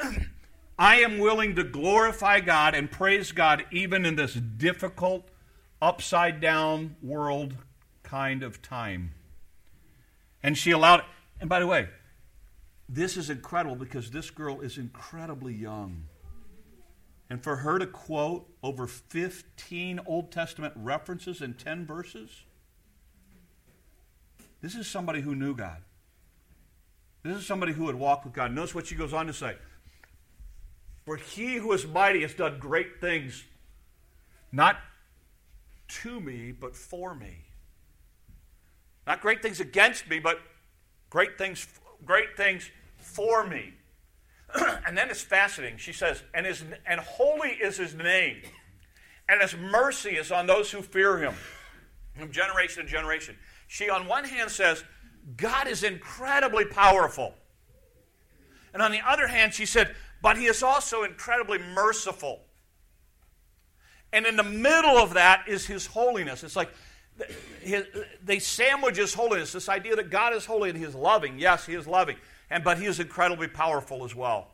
I 0.78 0.96
am 0.96 1.18
willing 1.18 1.54
to 1.54 1.62
glorify 1.62 2.40
God 2.40 2.74
and 2.74 2.90
praise 2.90 3.30
God 3.30 3.64
even 3.70 4.04
in 4.04 4.16
this 4.16 4.34
difficult, 4.34 5.28
upside 5.84 6.40
down 6.40 6.96
world 7.02 7.54
kind 8.02 8.42
of 8.42 8.62
time. 8.62 9.12
And 10.42 10.56
she 10.56 10.70
allowed 10.70 11.00
it. 11.00 11.06
And 11.40 11.50
by 11.50 11.60
the 11.60 11.66
way, 11.66 11.88
this 12.88 13.18
is 13.18 13.28
incredible 13.28 13.76
because 13.76 14.10
this 14.10 14.30
girl 14.30 14.62
is 14.62 14.78
incredibly 14.78 15.52
young. 15.52 16.04
And 17.28 17.42
for 17.42 17.56
her 17.56 17.78
to 17.78 17.86
quote 17.86 18.48
over 18.62 18.86
15 18.86 20.00
Old 20.06 20.32
Testament 20.32 20.72
references 20.74 21.42
in 21.42 21.52
10 21.52 21.84
verses, 21.84 22.30
this 24.62 24.74
is 24.74 24.86
somebody 24.86 25.20
who 25.20 25.34
knew 25.34 25.54
God. 25.54 25.82
This 27.22 27.36
is 27.36 27.46
somebody 27.46 27.72
who 27.72 27.88
had 27.88 27.96
walked 27.96 28.24
with 28.24 28.32
God. 28.32 28.52
Notice 28.52 28.74
what 28.74 28.86
she 28.86 28.94
goes 28.94 29.12
on 29.12 29.26
to 29.26 29.34
say. 29.34 29.56
For 31.04 31.16
he 31.16 31.56
who 31.56 31.72
is 31.72 31.86
mighty 31.86 32.22
has 32.22 32.32
done 32.32 32.58
great 32.58 33.02
things, 33.02 33.44
not 34.50 34.78
to 35.88 36.20
me, 36.20 36.52
but 36.52 36.74
for 36.74 37.14
me. 37.14 37.44
Not 39.06 39.20
great 39.20 39.42
things 39.42 39.60
against 39.60 40.08
me, 40.08 40.18
but 40.18 40.40
great 41.10 41.36
things, 41.36 41.66
great 42.04 42.36
things 42.36 42.70
for 42.96 43.46
me. 43.46 43.74
and 44.86 44.96
then 44.96 45.10
it's 45.10 45.22
fascinating. 45.22 45.78
She 45.78 45.92
says, 45.92 46.22
and, 46.32 46.46
his, 46.46 46.64
and 46.86 47.00
holy 47.00 47.50
is 47.50 47.76
his 47.76 47.94
name, 47.94 48.38
and 49.28 49.40
his 49.42 49.56
mercy 49.56 50.10
is 50.10 50.30
on 50.30 50.46
those 50.46 50.70
who 50.70 50.82
fear 50.82 51.18
him 51.18 51.34
from 52.18 52.30
generation 52.30 52.84
to 52.84 52.88
generation. 52.90 53.36
She, 53.66 53.90
on 53.90 54.06
one 54.06 54.24
hand, 54.24 54.50
says, 54.50 54.84
God 55.36 55.66
is 55.66 55.82
incredibly 55.82 56.64
powerful. 56.64 57.34
And 58.72 58.82
on 58.82 58.90
the 58.90 59.00
other 59.06 59.26
hand, 59.26 59.54
she 59.54 59.66
said, 59.66 59.94
but 60.22 60.36
he 60.36 60.46
is 60.46 60.62
also 60.62 61.02
incredibly 61.02 61.58
merciful. 61.58 62.43
And 64.14 64.26
in 64.26 64.36
the 64.36 64.44
middle 64.44 64.96
of 64.96 65.14
that 65.14 65.48
is 65.48 65.66
his 65.66 65.86
holiness. 65.86 66.44
It's 66.44 66.54
like 66.54 66.70
his, 67.60 67.84
they 68.24 68.38
sandwich 68.38 68.96
his 68.96 69.12
holiness, 69.12 69.52
this 69.52 69.68
idea 69.68 69.96
that 69.96 70.08
God 70.08 70.32
is 70.34 70.46
holy 70.46 70.70
and 70.70 70.78
he 70.78 70.84
is 70.84 70.94
loving. 70.94 71.38
Yes, 71.38 71.66
he 71.66 71.74
is 71.74 71.86
loving. 71.86 72.16
And, 72.48 72.62
but 72.62 72.78
he 72.78 72.86
is 72.86 73.00
incredibly 73.00 73.48
powerful 73.48 74.04
as 74.04 74.14
well. 74.14 74.52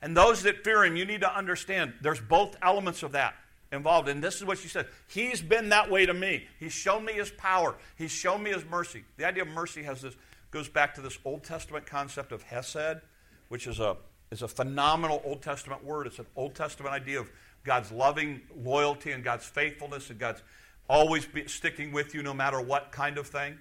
And 0.00 0.16
those 0.16 0.44
that 0.44 0.62
fear 0.62 0.84
him, 0.84 0.94
you 0.94 1.04
need 1.04 1.20
to 1.22 1.36
understand 1.36 1.94
there's 2.00 2.20
both 2.20 2.56
elements 2.62 3.02
of 3.02 3.12
that 3.12 3.34
involved. 3.72 4.08
And 4.08 4.22
this 4.22 4.36
is 4.36 4.44
what 4.44 4.58
she 4.58 4.68
said 4.68 4.86
He's 5.08 5.42
been 5.42 5.70
that 5.70 5.90
way 5.90 6.06
to 6.06 6.14
me. 6.14 6.46
He's 6.60 6.72
shown 6.72 7.04
me 7.04 7.14
his 7.14 7.30
power, 7.30 7.74
he's 7.96 8.12
shown 8.12 8.40
me 8.40 8.52
his 8.52 8.64
mercy. 8.64 9.02
The 9.16 9.26
idea 9.26 9.42
of 9.42 9.48
mercy 9.48 9.82
has 9.82 10.00
this 10.00 10.14
goes 10.52 10.68
back 10.68 10.94
to 10.94 11.00
this 11.00 11.18
Old 11.24 11.42
Testament 11.42 11.86
concept 11.86 12.30
of 12.32 12.42
Hesed, 12.42 13.00
which 13.48 13.66
is 13.66 13.80
a, 13.80 13.96
is 14.30 14.42
a 14.42 14.48
phenomenal 14.48 15.22
Old 15.24 15.42
Testament 15.42 15.84
word. 15.84 16.06
It's 16.06 16.18
an 16.18 16.26
Old 16.36 16.54
Testament 16.54 16.94
idea 16.94 17.20
of 17.20 17.30
God's 17.64 17.92
loving 17.92 18.40
loyalty 18.56 19.12
and 19.12 19.22
God's 19.22 19.46
faithfulness 19.46 20.10
and 20.10 20.18
God's 20.18 20.42
always 20.88 21.26
sticking 21.46 21.92
with 21.92 22.14
you 22.14 22.22
no 22.22 22.34
matter 22.34 22.60
what 22.60 22.90
kind 22.90 23.18
of 23.18 23.26
thing. 23.26 23.58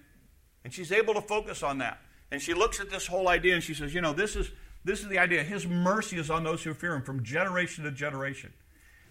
And 0.63 0.73
she's 0.73 0.91
able 0.91 1.13
to 1.13 1.21
focus 1.21 1.63
on 1.63 1.77
that. 1.79 1.99
And 2.31 2.41
she 2.41 2.53
looks 2.53 2.79
at 2.79 2.89
this 2.89 3.07
whole 3.07 3.27
idea 3.27 3.53
and 3.53 3.63
she 3.63 3.73
says, 3.73 3.93
you 3.93 4.01
know, 4.01 4.13
this 4.13 4.35
is, 4.35 4.51
this 4.83 5.01
is 5.01 5.07
the 5.07 5.19
idea. 5.19 5.43
His 5.43 5.67
mercy 5.67 6.17
is 6.17 6.29
on 6.29 6.43
those 6.43 6.63
who 6.63 6.73
fear 6.73 6.95
him 6.95 7.01
from 7.01 7.23
generation 7.23 7.83
to 7.83 7.91
generation. 7.91 8.53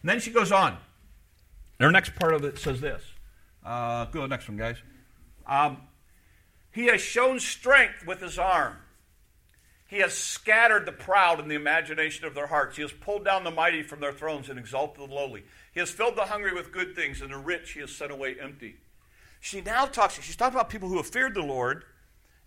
And 0.03 0.09
then 0.09 0.21
she 0.21 0.31
goes 0.31 0.53
on. 0.53 0.73
And 1.79 1.87
Her 1.87 1.91
next 1.91 2.15
part 2.15 2.35
of 2.35 2.45
it 2.45 2.59
says 2.59 2.81
this. 2.81 3.03
Uh, 3.65 4.05
go 4.07 4.13
to 4.13 4.21
the 4.23 4.29
next 4.29 4.49
one, 4.49 4.57
guys. 4.57 4.77
Um, 5.47 5.79
he 6.73 6.87
has 6.87 7.01
shown 7.01 7.41
strength 7.41 8.07
with 8.07 8.21
his 8.21 8.39
arm. 8.39 8.77
He 9.89 9.99
has 9.99 10.13
scattered 10.13 10.85
the 10.85 10.93
proud 10.93 11.41
in 11.41 11.49
the 11.49 11.55
imagination 11.55 12.27
of 12.27 12.35
their 12.35 12.47
hearts. 12.47 12.77
He 12.77 12.83
has 12.83 12.93
pulled 12.93 13.25
down 13.25 13.43
the 13.43 13.51
mighty 13.51 13.83
from 13.83 14.01
their 14.01 14.13
thrones 14.13 14.51
and 14.51 14.59
exalted 14.59 15.09
the 15.09 15.13
lowly. 15.13 15.45
He 15.73 15.81
has 15.81 15.91
filled 15.91 16.15
the 16.15 16.27
hungry 16.27 16.53
with 16.53 16.73
good 16.73 16.95
things, 16.95 17.23
and 17.23 17.33
the 17.33 17.39
rich 17.39 17.73
he 17.73 17.81
has 17.81 17.91
sent 17.91 18.13
away 18.13 18.37
empty. 18.39 18.77
She 19.41 19.63
now 19.63 19.87
talks, 19.87 20.21
she's 20.21 20.37
talking 20.37 20.57
about 20.57 20.69
people 20.69 20.91
who 20.91 20.99
have 20.99 21.07
feared 21.07 21.35
the 21.35 21.43
Lord 21.43 21.85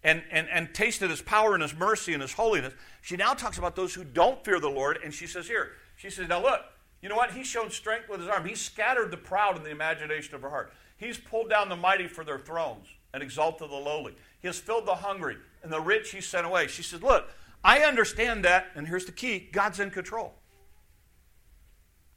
and, 0.03 0.21
and, 0.29 0.47
and 0.49 0.73
tasted 0.73 1.09
his 1.09 1.21
power 1.21 1.55
and 1.55 1.63
his 1.63 1.73
mercy 1.73 2.13
and 2.13 2.21
his 2.21 2.33
holiness. 2.33 2.73
She 3.01 3.17
now 3.17 3.33
talks 3.33 3.57
about 3.57 3.75
those 3.75 3.95
who 3.95 4.03
don't 4.03 4.45
fear 4.45 4.59
the 4.59 4.69
Lord, 4.69 4.99
and 5.03 5.11
she 5.11 5.25
says 5.25 5.47
here, 5.47 5.71
she 5.95 6.11
says, 6.11 6.27
Now 6.27 6.43
look, 6.43 6.61
you 7.01 7.09
know 7.09 7.15
what? 7.15 7.31
He's 7.31 7.47
shown 7.47 7.71
strength 7.71 8.07
with 8.07 8.19
his 8.19 8.29
arm. 8.29 8.45
He's 8.45 8.61
scattered 8.61 9.09
the 9.09 9.17
proud 9.17 9.57
in 9.57 9.63
the 9.63 9.71
imagination 9.71 10.35
of 10.35 10.43
her 10.43 10.49
heart. 10.49 10.73
He's 10.97 11.17
pulled 11.17 11.49
down 11.49 11.69
the 11.69 11.75
mighty 11.75 12.07
for 12.07 12.23
their 12.23 12.37
thrones 12.37 12.85
and 13.13 13.23
exalted 13.23 13.69
the 13.69 13.75
lowly. 13.75 14.15
He 14.41 14.47
has 14.47 14.59
filled 14.59 14.85
the 14.85 14.95
hungry, 14.95 15.37
and 15.63 15.71
the 15.71 15.79
rich 15.79 16.11
he 16.11 16.21
sent 16.21 16.45
away. 16.45 16.67
She 16.67 16.83
says, 16.83 17.01
Look, 17.01 17.29
I 17.63 17.79
understand 17.79 18.45
that, 18.45 18.67
and 18.75 18.87
here's 18.87 19.05
the 19.05 19.11
key 19.11 19.49
God's 19.51 19.79
in 19.79 19.91
control. 19.91 20.33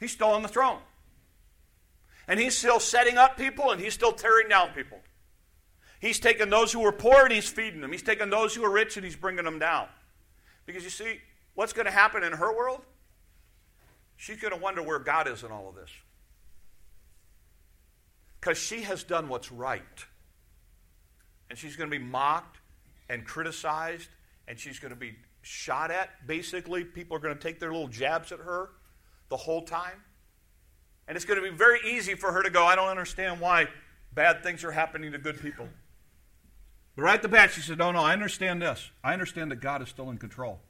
He's 0.00 0.12
still 0.12 0.28
on 0.28 0.42
the 0.42 0.48
throne. 0.48 0.80
And 2.26 2.40
he's 2.40 2.56
still 2.56 2.80
setting 2.80 3.18
up 3.18 3.36
people, 3.36 3.70
and 3.70 3.80
he's 3.80 3.94
still 3.94 4.12
tearing 4.12 4.48
down 4.48 4.70
people. 4.70 4.98
He's 6.00 6.18
taking 6.20 6.50
those 6.50 6.70
who 6.70 6.84
are 6.84 6.92
poor 6.92 7.24
and 7.24 7.32
he's 7.32 7.48
feeding 7.48 7.80
them. 7.80 7.90
He's 7.90 8.02
taking 8.02 8.28
those 8.28 8.54
who 8.54 8.62
are 8.62 8.70
rich 8.70 8.98
and 8.98 9.04
he's 9.06 9.16
bringing 9.16 9.46
them 9.46 9.58
down. 9.58 9.86
Because 10.66 10.84
you 10.84 10.90
see, 10.90 11.18
what's 11.54 11.72
going 11.72 11.86
to 11.86 11.90
happen 11.90 12.22
in 12.22 12.34
her 12.34 12.54
world? 12.54 12.82
She's 14.18 14.38
going 14.38 14.52
to 14.52 14.60
wonder 14.60 14.82
where 14.82 14.98
God 14.98 15.26
is 15.28 15.42
in 15.44 15.50
all 15.50 15.66
of 15.66 15.74
this. 15.74 15.88
Because 18.38 18.58
she 18.58 18.82
has 18.82 19.02
done 19.02 19.30
what's 19.30 19.50
right. 19.50 20.04
And 21.48 21.58
she's 21.58 21.74
going 21.74 21.90
to 21.90 21.98
be 21.98 22.04
mocked 22.04 22.58
and 23.08 23.24
criticized, 23.24 24.08
and 24.48 24.58
she's 24.58 24.78
going 24.78 24.92
to 24.92 24.98
be 24.98 25.16
shot 25.42 25.90
at, 25.90 26.26
basically. 26.26 26.84
People 26.84 27.16
are 27.16 27.20
going 27.20 27.34
to 27.34 27.40
take 27.40 27.60
their 27.60 27.72
little 27.72 27.88
jabs 27.88 28.32
at 28.32 28.40
her 28.40 28.70
the 29.28 29.36
whole 29.36 29.62
time. 29.62 30.02
And 31.06 31.16
it's 31.16 31.24
going 31.24 31.42
to 31.42 31.48
be 31.48 31.54
very 31.54 31.80
easy 31.86 32.14
for 32.14 32.32
her 32.32 32.42
to 32.42 32.50
go, 32.50 32.64
I 32.64 32.76
don't 32.76 32.88
understand 32.88 33.40
why 33.40 33.68
bad 34.14 34.42
things 34.42 34.64
are 34.64 34.72
happening 34.72 35.12
to 35.12 35.18
good 35.18 35.40
people. 35.40 35.68
But 36.96 37.02
right 37.02 37.14
at 37.14 37.22
the 37.22 37.28
bat, 37.28 37.50
she 37.50 37.60
said, 37.60 37.78
No, 37.78 37.90
no, 37.92 38.00
I 38.00 38.12
understand 38.12 38.62
this. 38.62 38.90
I 39.02 39.12
understand 39.12 39.50
that 39.50 39.60
God 39.60 39.82
is 39.82 39.88
still 39.88 40.10
in 40.10 40.18
control. 40.18 40.60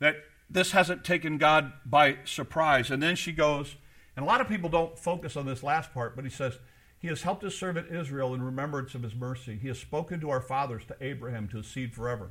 That 0.00 0.16
this 0.50 0.72
hasn't 0.72 1.04
taken 1.04 1.38
God 1.38 1.72
by 1.86 2.18
surprise. 2.24 2.90
And 2.90 3.02
then 3.02 3.16
she 3.16 3.32
goes, 3.32 3.76
and 4.16 4.24
a 4.24 4.26
lot 4.26 4.40
of 4.40 4.48
people 4.48 4.68
don't 4.68 4.98
focus 4.98 5.36
on 5.36 5.46
this 5.46 5.62
last 5.62 5.92
part, 5.92 6.14
but 6.14 6.24
he 6.24 6.30
says, 6.30 6.58
He 7.04 7.08
has 7.08 7.20
helped 7.20 7.42
his 7.42 7.54
servant 7.54 7.94
Israel 7.94 8.32
in 8.32 8.40
remembrance 8.40 8.94
of 8.94 9.02
his 9.02 9.14
mercy. 9.14 9.58
He 9.60 9.68
has 9.68 9.78
spoken 9.78 10.20
to 10.20 10.30
our 10.30 10.40
fathers, 10.40 10.86
to 10.86 10.96
Abraham, 11.02 11.48
to 11.48 11.58
his 11.58 11.66
seed 11.66 11.92
forever. 11.92 12.30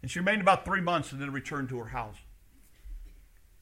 And 0.00 0.08
she 0.08 0.20
remained 0.20 0.42
about 0.42 0.64
three 0.64 0.80
months 0.80 1.10
and 1.10 1.20
then 1.20 1.32
returned 1.32 1.70
to 1.70 1.78
her 1.78 1.88
house. 1.88 2.18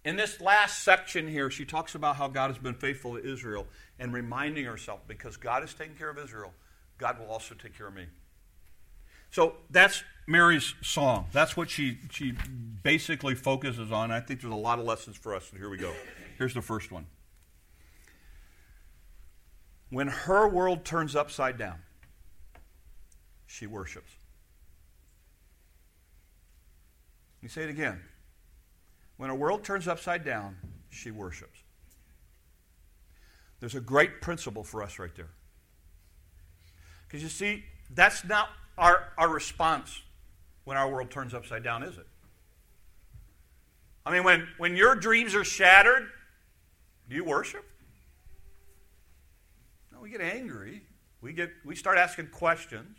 In 0.04 0.16
this 0.16 0.38
last 0.38 0.85
section 0.85 1.28
here, 1.28 1.50
she 1.50 1.64
talks 1.64 1.95
about 1.95 2.16
how 2.16 2.28
God 2.28 2.50
has 2.50 2.59
been 2.59 2.75
faithful 2.75 3.16
to 3.16 3.26
Israel 3.26 3.66
and 3.99 4.12
reminding 4.12 4.66
herself 4.66 5.00
because 5.09 5.38
God 5.38 5.62
has 5.62 5.73
taken 5.73 5.95
care 5.95 6.11
of 6.11 6.19
Israel, 6.19 6.52
God 6.99 7.19
will 7.19 7.31
also 7.31 7.54
take 7.54 7.75
care 7.75 7.87
of 7.88 7.95
me. 7.95 8.04
So 9.31 9.54
that's 9.71 10.04
Mary's 10.26 10.75
song. 10.83 11.28
That's 11.33 11.57
what 11.57 11.71
she, 11.71 11.97
she 12.11 12.35
basically 12.83 13.35
focuses 13.35 13.90
on. 13.90 14.11
I 14.11 14.21
think 14.21 14.42
there's 14.42 14.52
a 14.52 14.57
lot 14.57 14.78
of 14.78 14.85
lessons 14.85 15.16
for 15.16 15.35
us, 15.35 15.49
and 15.49 15.59
here 15.59 15.71
we 15.71 15.78
go. 15.78 15.95
Here's 16.37 16.52
the 16.52 16.61
first 16.61 16.92
one. 16.92 17.07
When 19.93 20.09
her 20.09 20.49
world 20.49 20.87
turns 20.87 21.15
upside 21.15 21.59
down, 21.59 21.79
she 23.45 23.67
worships. 23.67 24.11
Let 27.37 27.43
me 27.43 27.49
say 27.51 27.65
it 27.65 27.69
again. 27.69 28.01
When 29.19 29.29
a 29.29 29.35
world 29.35 29.65
turns 29.65 29.87
upside 29.87 30.25
down, 30.25 30.57
she 30.89 31.11
worships. 31.11 31.59
There's 33.61 33.75
a 33.75 33.81
great 33.81 34.23
principle 34.23 34.65
for 34.65 34.83
us 34.83 34.99
right 34.99 35.15
there. 35.15 35.29
Because 37.07 37.23
you 37.23 37.29
see, 37.29 37.63
that's 37.91 38.25
not 38.25 38.49
our, 38.79 39.13
our 39.19 39.29
response 39.29 40.01
when 40.65 40.79
our 40.79 40.89
world 40.89 41.11
turns 41.11 41.35
upside 41.35 41.63
down, 41.63 41.83
is 41.83 41.99
it? 41.99 42.07
I 44.07 44.13
mean, 44.13 44.25
when, 44.25 44.49
when 44.57 44.75
your 44.75 44.95
dreams 44.95 45.35
are 45.35 45.45
shattered, 45.45 46.09
do 47.11 47.15
you 47.15 47.25
worship? 47.25 47.67
Get 50.12 50.21
angry. 50.21 50.83
We, 51.23 51.33
get, 51.33 51.50
we 51.64 51.75
start 51.75 51.97
asking 51.97 52.26
questions. 52.26 52.99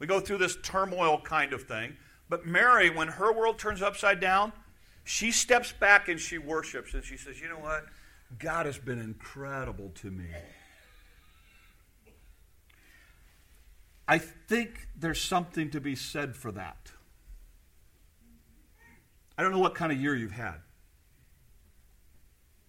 We 0.00 0.08
go 0.08 0.18
through 0.18 0.38
this 0.38 0.56
turmoil 0.64 1.20
kind 1.20 1.52
of 1.52 1.62
thing. 1.62 1.96
But 2.28 2.44
Mary, 2.44 2.90
when 2.90 3.06
her 3.06 3.32
world 3.32 3.60
turns 3.60 3.82
upside 3.82 4.18
down, 4.18 4.52
she 5.04 5.30
steps 5.30 5.70
back 5.70 6.08
and 6.08 6.18
she 6.18 6.38
worships 6.38 6.92
and 6.92 7.04
she 7.04 7.16
says, 7.16 7.40
You 7.40 7.48
know 7.48 7.60
what? 7.60 7.84
God 8.40 8.66
has 8.66 8.78
been 8.78 8.98
incredible 8.98 9.92
to 9.96 10.10
me. 10.10 10.26
I 14.08 14.18
think 14.18 14.88
there's 14.98 15.20
something 15.20 15.70
to 15.70 15.80
be 15.80 15.94
said 15.94 16.34
for 16.34 16.50
that. 16.50 16.90
I 19.38 19.42
don't 19.44 19.52
know 19.52 19.60
what 19.60 19.76
kind 19.76 19.92
of 19.92 20.00
year 20.00 20.16
you've 20.16 20.32
had. 20.32 20.58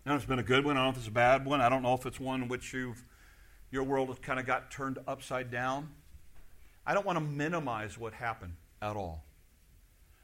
I 0.05 0.09
don't 0.09 0.13
know 0.13 0.15
if 0.17 0.21
it's 0.21 0.29
been 0.29 0.38
a 0.38 0.43
good 0.43 0.65
one. 0.65 0.77
I 0.77 0.81
don't 0.81 0.85
know 0.85 0.91
if 0.91 0.97
it's 0.97 1.07
a 1.07 1.11
bad 1.11 1.45
one. 1.45 1.61
I 1.61 1.69
don't 1.69 1.81
know 1.81 1.95
if 1.95 2.05
it's 2.05 2.19
one 2.19 2.43
in 2.43 2.47
which 2.47 2.73
you've, 2.73 3.03
your 3.72 3.84
world 3.84 4.22
kind 4.22 4.40
of 4.40 4.46
got 4.46 4.70
turned 4.70 5.00
upside 5.08 5.50
down. 5.50 5.90
I 6.86 6.94
don't 6.94 7.06
want 7.06 7.18
to 7.18 7.24
minimize 7.24 7.98
what 7.98 8.13
happened 8.13 8.54
at 8.82 8.96
all. 8.96 9.24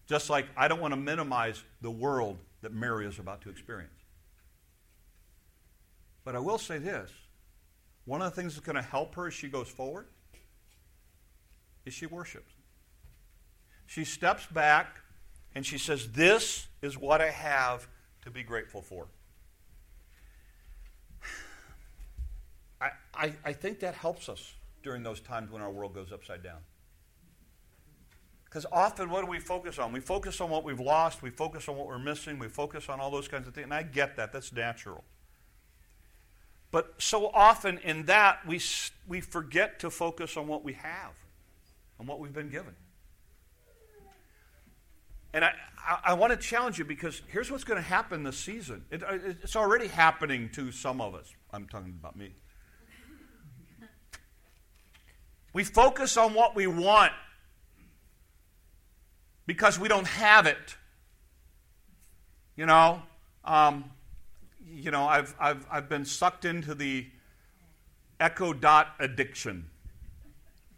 Just 0.07 0.29
like 0.29 0.47
I 0.55 0.67
don't 0.67 0.79
want 0.81 0.93
to 0.93 0.99
minimize 0.99 1.63
the 1.81 1.91
world 1.91 2.37
that 2.61 2.73
Mary 2.73 3.05
is 3.05 3.19
about 3.19 3.41
to 3.41 3.49
experience. 3.49 3.91
But 6.23 6.35
I 6.35 6.39
will 6.39 6.57
say 6.57 6.77
this 6.77 7.09
one 8.05 8.21
of 8.21 8.33
the 8.33 8.41
things 8.41 8.55
that's 8.55 8.65
going 8.65 8.75
to 8.75 8.81
help 8.81 9.15
her 9.15 9.27
as 9.27 9.33
she 9.33 9.47
goes 9.47 9.67
forward 9.67 10.07
is 11.85 11.93
she 11.93 12.05
worships. 12.05 12.51
She 13.85 14.03
steps 14.03 14.45
back 14.45 15.01
and 15.55 15.65
she 15.65 15.77
says, 15.77 16.11
This 16.11 16.67
is 16.81 16.97
what 16.97 17.21
I 17.21 17.29
have 17.29 17.87
to 18.23 18.31
be 18.31 18.43
grateful 18.43 18.81
for. 18.81 19.07
I, 22.79 23.33
I, 23.43 23.53
think 23.53 23.79
that 23.79 23.95
helps 23.95 24.29
us 24.29 24.53
during 24.83 25.01
those 25.01 25.19
times 25.19 25.51
when 25.51 25.61
our 25.61 25.71
world 25.71 25.95
goes 25.95 26.11
upside 26.11 26.43
down. 26.43 26.59
Because 28.45 28.65
often, 28.71 29.09
what 29.09 29.25
do 29.25 29.31
we 29.31 29.39
focus 29.39 29.79
on? 29.79 29.91
We 29.91 29.99
focus 29.99 30.39
on 30.39 30.49
what 30.49 30.63
we've 30.63 30.79
lost, 30.79 31.21
we 31.21 31.31
focus 31.31 31.67
on 31.67 31.75
what 31.75 31.87
we're 31.87 31.99
missing, 31.99 32.39
we 32.39 32.47
focus 32.47 32.87
on 32.87 32.99
all 32.99 33.11
those 33.11 33.27
kinds 33.27 33.47
of 33.47 33.55
things. 33.55 33.65
And 33.65 33.73
I 33.73 33.83
get 33.83 34.15
that, 34.17 34.31
that's 34.31 34.53
natural. 34.53 35.03
But 36.71 36.93
so 36.97 37.27
often 37.27 37.79
in 37.79 38.05
that, 38.05 38.45
we, 38.45 38.61
we 39.07 39.21
forget 39.21 39.79
to 39.79 39.89
focus 39.89 40.37
on 40.37 40.47
what 40.47 40.63
we 40.63 40.73
have, 40.73 41.13
on 41.99 42.05
what 42.05 42.19
we've 42.19 42.33
been 42.33 42.49
given. 42.49 42.75
And 45.33 45.43
I, 45.43 45.53
I, 45.77 45.99
I 46.05 46.13
want 46.13 46.31
to 46.31 46.37
challenge 46.37 46.77
you 46.77 46.85
because 46.85 47.21
here's 47.27 47.51
what's 47.51 47.63
going 47.63 47.81
to 47.81 47.87
happen 47.87 48.23
this 48.23 48.37
season. 48.37 48.85
It, 48.91 49.03
uh, 49.03 49.17
it's 49.43 49.55
already 49.55 49.87
happening 49.87 50.49
to 50.53 50.71
some 50.71 51.01
of 51.01 51.15
us. 51.15 51.33
I'm 51.51 51.67
talking 51.67 51.95
about 51.99 52.15
me. 52.15 52.33
We 55.57 55.63
focus 55.63 56.17
on 56.17 56.35
what 56.35 56.55
we 56.55 56.67
want 56.67 57.13
because 59.47 59.79
we 59.79 59.87
don't 59.87 60.05
have 60.05 60.45
it. 60.45 60.75
You 62.55 62.67
know, 62.67 63.01
um, 63.43 63.85
you 64.63 64.91
know, 64.91 65.07
I've, 65.07 65.33
I've, 65.39 65.65
I've 65.71 65.89
been 65.89 66.05
sucked 66.05 66.45
into 66.45 66.75
the 66.75 67.07
echo 68.19 68.53
dot 68.53 68.89
addiction. 68.99 69.67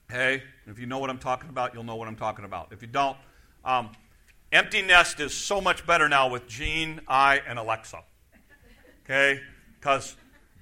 Hey, 0.09 0.43
if 0.65 0.79
you 0.79 0.85
know 0.85 0.99
what 0.99 1.09
I'm 1.09 1.19
talking 1.19 1.49
about, 1.49 1.73
you'll 1.73 1.83
know 1.83 1.97
what 1.97 2.07
I'm 2.07 2.15
talking 2.15 2.45
about. 2.45 2.71
If 2.71 2.81
you 2.81 2.87
don't, 2.87 3.17
um, 3.65 3.89
Empty 4.53 4.83
Nest 4.83 5.19
is 5.19 5.33
so 5.33 5.59
much 5.59 5.85
better 5.85 6.07
now 6.07 6.29
with 6.29 6.47
Gene, 6.47 7.01
I, 7.05 7.41
and 7.45 7.59
Alexa. 7.59 8.01
Okay? 9.03 9.41
Because 9.77 10.15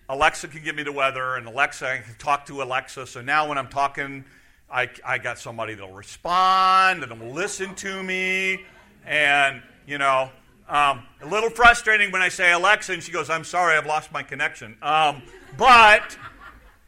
Alexa 0.09 0.47
can 0.47 0.63
give 0.63 0.75
me 0.75 0.83
the 0.83 0.91
weather, 0.91 1.35
and 1.35 1.47
Alexa, 1.47 1.85
I 1.85 1.97
can 1.97 2.15
talk 2.15 2.45
to 2.45 2.63
Alexa. 2.63 3.07
So 3.07 3.21
now 3.21 3.49
when 3.49 3.57
I'm 3.57 3.67
talking, 3.67 4.23
I, 4.71 4.89
I 5.05 5.17
got 5.17 5.37
somebody 5.37 5.73
that'll 5.73 5.91
respond 5.93 7.03
and 7.03 7.19
will 7.19 7.33
listen 7.33 7.75
to 7.75 8.03
me. 8.03 8.63
And, 9.05 9.61
you 9.85 9.97
know, 9.97 10.29
um, 10.69 11.03
a 11.21 11.25
little 11.25 11.49
frustrating 11.49 12.11
when 12.11 12.21
I 12.21 12.29
say 12.29 12.53
Alexa, 12.53 12.93
and 12.93 13.03
she 13.03 13.11
goes, 13.11 13.29
I'm 13.29 13.43
sorry, 13.43 13.77
I've 13.77 13.85
lost 13.85 14.13
my 14.13 14.23
connection. 14.23 14.77
Um, 14.81 15.23
but, 15.57 16.17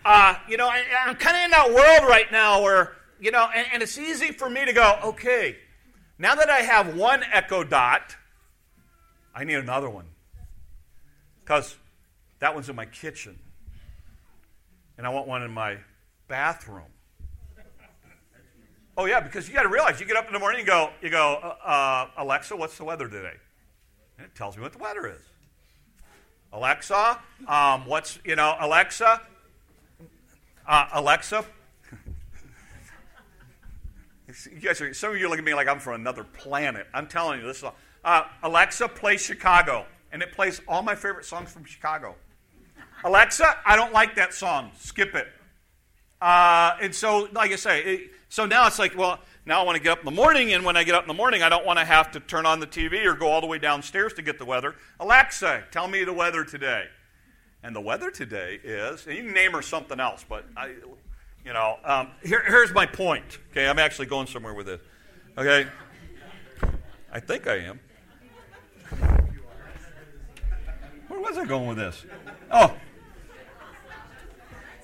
uh, 0.06 0.36
you 0.48 0.56
know, 0.56 0.70
I, 0.70 0.84
am 1.08 1.16
kind 1.16 1.36
of 1.36 1.44
in 1.44 1.52
that 1.52 1.74
world 1.74 2.10
right 2.10 2.32
now 2.32 2.62
where, 2.62 2.96
you 3.20 3.32
know, 3.32 3.50
and, 3.54 3.68
and 3.74 3.84
it's 3.84 3.98
easy 3.98 4.32
for 4.32 4.50
me 4.50 4.64
to 4.64 4.72
go, 4.72 4.98
okay, 5.04 5.58
now 6.18 6.36
that 6.36 6.50
I 6.50 6.60
have 6.60 6.96
one 6.96 7.24
echo 7.34 7.66
dot, 7.66 8.16
I 9.36 9.44
need 9.44 9.56
another 9.56 9.90
one. 9.90 10.06
Because 11.42 11.76
that 12.40 12.54
one's 12.54 12.70
in 12.70 12.76
my 12.76 12.86
kitchen. 12.86 13.38
And 14.98 15.06
I 15.06 15.10
want 15.10 15.28
one 15.28 15.44
in 15.44 15.52
my 15.52 15.78
bathroom. 16.28 16.92
Oh 18.98 19.06
yeah, 19.06 19.22
because 19.22 19.48
you 19.48 19.54
got 19.54 19.64
to 19.64 19.70
realize 19.70 20.00
you 20.00 20.06
get 20.06 20.18
up 20.18 20.28
in 20.28 20.34
the 20.34 20.40
morning 20.40 20.60
and 20.60 20.68
go, 20.68 20.90
you 21.02 21.10
go, 21.10 21.40
uh, 21.42 21.66
uh, 21.66 22.10
Alexa, 22.18 22.56
what's 22.56 22.78
the 22.78 22.84
weather 22.84 23.08
today? 23.08 23.34
And 24.18 24.26
it 24.26 24.36
tells 24.36 24.58
me 24.58 24.64
what 24.64 24.74
the 24.74 24.78
weather 24.78 25.08
is. 25.08 25.22
Alexa, 26.52 27.20
um, 27.48 27.86
what's 27.86 28.20
you 28.26 28.36
know, 28.36 28.56
Alexa, 28.60 29.22
uh, 30.68 30.86
Alexa, 30.94 31.46
you 34.52 34.60
guys 34.60 34.82
are, 34.82 34.94
some 34.94 35.12
of 35.12 35.18
you 35.18 35.30
look 35.30 35.40
at 35.40 35.46
me 35.46 35.54
like 35.54 35.70
I'm 35.70 35.80
from 35.80 35.94
another 35.94 36.26
planet. 36.26 36.88
I'm 36.94 37.08
telling 37.08 37.40
you 37.40 37.48
this. 37.48 37.60
Is, 37.60 37.70
uh, 38.04 38.24
Alexa, 38.44 38.90
play 38.90 39.16
Chicago. 39.16 39.86
And 40.12 40.22
it 40.22 40.34
plays 40.34 40.62
all 40.68 40.82
my 40.82 40.96
favorite 40.96 41.26
songs 41.26 41.52
from 41.52 41.66
Chicago. 41.66 42.16
Alexa, 43.04 43.58
I 43.66 43.76
don't 43.76 43.94
like 43.94 44.16
that 44.16 44.34
song. 44.34 44.72
Skip 44.78 45.16
it. 45.16 45.28
Uh, 46.22 46.76
and 46.82 46.94
so, 46.94 47.30
like 47.32 47.52
I 47.52 47.56
say, 47.56 47.82
it, 47.84 48.12
so 48.28 48.46
now 48.46 48.68
it's 48.68 48.78
like, 48.78 48.98
well, 48.98 49.20
now 49.46 49.62
I 49.62 49.64
want 49.64 49.78
to 49.78 49.84
get 49.84 49.92
up 49.94 50.00
in 50.00 50.06
the 50.06 50.12
morning, 50.12 50.54
and 50.54 50.66
when 50.66 50.76
I 50.76 50.84
get 50.84 50.96
up 50.96 51.04
in 51.04 51.08
the 51.08 51.14
morning, 51.14 51.42
I 51.42 51.50
don't 51.50 51.66
want 51.66 51.80
to 51.80 51.86
have 51.86 52.12
to 52.12 52.20
turn 52.20 52.46
on 52.46 52.60
the 52.60 52.68
TV 52.68 53.06
or 53.06 53.16
go 53.16 53.30
all 53.30 53.42
the 53.42 53.48
way 53.48 53.58
downstairs 53.58 54.14
to 54.14 54.22
get 54.22 54.38
the 54.38 54.46
weather. 54.46 54.76
Alexa, 55.00 55.64
tell 55.72 55.88
me 55.88 56.04
the 56.04 56.14
weather 56.14 56.44
today. 56.44 56.86
And 57.64 57.76
the 57.76 57.82
weather 57.82 58.12
today 58.12 58.60
is, 58.64 59.08
and 59.08 59.18
you 59.18 59.24
can 59.24 59.34
name 59.34 59.52
her 59.54 59.62
something 59.62 60.00
else, 60.00 60.26
but 60.28 60.46
I, 60.56 60.76
you 61.46 61.54
know, 61.54 61.78
um, 61.84 62.10
here, 62.24 62.44
here's 62.46 62.74
my 62.74 62.86
point. 62.86 63.40
Okay, 63.52 63.68
I'm 63.68 63.80
actually 63.80 64.06
going 64.08 64.28
somewhere 64.28 64.54
with 64.54 64.66
this. 64.66 64.82
Okay, 65.38 65.68
I 67.12 67.20
think 67.20 67.48
I 67.48 67.60
am. 67.60 67.80
Where 71.08 71.20
was 71.20 71.38
I 71.38 71.46
going 71.46 71.68
with 71.68 71.78
this? 71.78 72.06
Oh, 72.52 72.76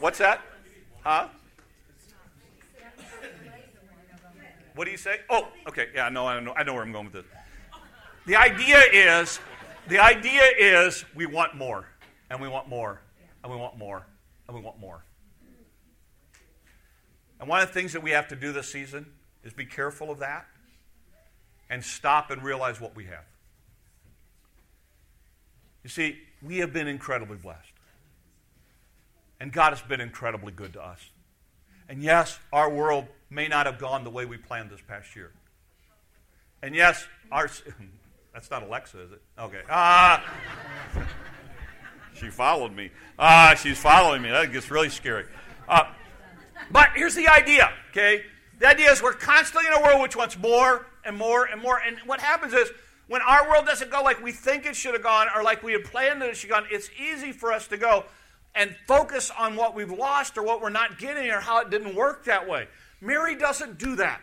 what's 0.05 0.19
that? 0.19 0.39
Huh? 1.01 1.27
What 4.75 4.85
do 4.85 4.91
you 4.91 4.97
say? 4.97 5.21
Oh, 5.31 5.47
okay. 5.67 5.87
Yeah, 5.95 6.09
no, 6.09 6.27
I 6.27 6.39
know. 6.39 6.53
I 6.55 6.61
know 6.61 6.75
where 6.75 6.83
I'm 6.83 6.91
going 6.91 7.05
with 7.05 7.13
this. 7.13 7.25
The 8.27 8.35
idea 8.35 8.77
is, 8.93 9.39
the 9.87 9.97
idea 9.97 10.43
is, 10.59 11.05
we 11.15 11.25
want 11.25 11.55
more, 11.55 11.87
and 12.29 12.39
we 12.39 12.47
want 12.47 12.69
more, 12.69 13.01
and 13.43 13.51
we 13.51 13.57
want 13.57 13.79
more, 13.79 14.05
and 14.47 14.55
we 14.55 14.61
want 14.61 14.79
more. 14.79 15.03
And 17.39 17.49
one 17.49 17.61
of 17.61 17.67
the 17.67 17.73
things 17.73 17.91
that 17.93 18.03
we 18.03 18.11
have 18.11 18.27
to 18.27 18.35
do 18.35 18.51
this 18.51 18.71
season 18.71 19.07
is 19.43 19.53
be 19.53 19.65
careful 19.65 20.11
of 20.11 20.19
that 20.19 20.45
and 21.67 21.83
stop 21.83 22.29
and 22.29 22.43
realize 22.43 22.79
what 22.79 22.95
we 22.95 23.05
have. 23.05 23.25
You 25.83 25.89
see, 25.89 26.19
we 26.43 26.59
have 26.59 26.71
been 26.71 26.87
incredibly 26.87 27.37
blessed. 27.37 27.74
And 29.39 29.51
God 29.51 29.71
has 29.71 29.81
been 29.81 30.01
incredibly 30.01 30.51
good 30.51 30.73
to 30.73 30.81
us. 30.81 30.99
And 31.87 32.01
yes, 32.01 32.39
our 32.51 32.69
world 32.69 33.05
may 33.29 33.47
not 33.47 33.65
have 33.65 33.77
gone 33.77 34.03
the 34.03 34.09
way 34.09 34.25
we 34.25 34.37
planned 34.37 34.69
this 34.69 34.81
past 34.87 35.15
year. 35.15 35.31
And 36.61 36.73
yes, 36.73 37.05
our. 37.31 37.49
That's 38.33 38.51
not 38.51 38.63
Alexa, 38.63 39.01
is 39.01 39.11
it? 39.13 39.21
Okay. 39.39 39.61
Ah. 39.69 40.23
she 42.15 42.29
followed 42.29 42.73
me. 42.73 42.91
Ah, 43.17 43.55
she's 43.57 43.77
following 43.77 44.21
me. 44.21 44.29
That 44.29 44.51
gets 44.51 44.69
really 44.69 44.89
scary. 44.89 45.25
Uh, 45.69 45.85
but 46.71 46.89
here's 46.95 47.15
the 47.15 47.27
idea, 47.27 47.71
okay? 47.91 48.23
The 48.59 48.67
idea 48.67 48.91
is 48.91 49.01
we're 49.01 49.13
constantly 49.13 49.67
in 49.67 49.73
a 49.73 49.81
world 49.81 50.01
which 50.01 50.15
wants 50.15 50.37
more 50.37 50.85
and 51.05 51.15
more 51.15 51.45
and 51.45 51.61
more. 51.61 51.79
And 51.85 51.97
what 52.05 52.19
happens 52.19 52.53
is 52.53 52.69
when 53.07 53.21
our 53.21 53.49
world 53.49 53.65
doesn't 53.65 53.91
go 53.91 54.01
like 54.01 54.21
we 54.21 54.31
think 54.31 54.65
it 54.65 54.75
should 54.75 54.93
have 54.93 55.03
gone 55.03 55.27
or 55.35 55.43
like 55.43 55.61
we 55.63 55.73
had 55.73 55.83
planned 55.83 56.21
that 56.21 56.29
it 56.29 56.37
should 56.37 56.49
have 56.49 56.63
gone, 56.63 56.69
it's 56.71 56.89
easy 56.99 57.31
for 57.31 57.53
us 57.53 57.67
to 57.67 57.77
go 57.77 58.05
and 58.55 58.75
focus 58.87 59.31
on 59.37 59.55
what 59.55 59.75
we've 59.75 59.91
lost 59.91 60.37
or 60.37 60.43
what 60.43 60.61
we're 60.61 60.69
not 60.69 60.97
getting 60.97 61.29
or 61.29 61.39
how 61.39 61.59
it 61.59 61.69
didn't 61.69 61.95
work 61.95 62.25
that 62.25 62.47
way. 62.47 62.67
Mary 63.01 63.35
doesn't 63.35 63.77
do 63.77 63.97
that. 63.97 64.21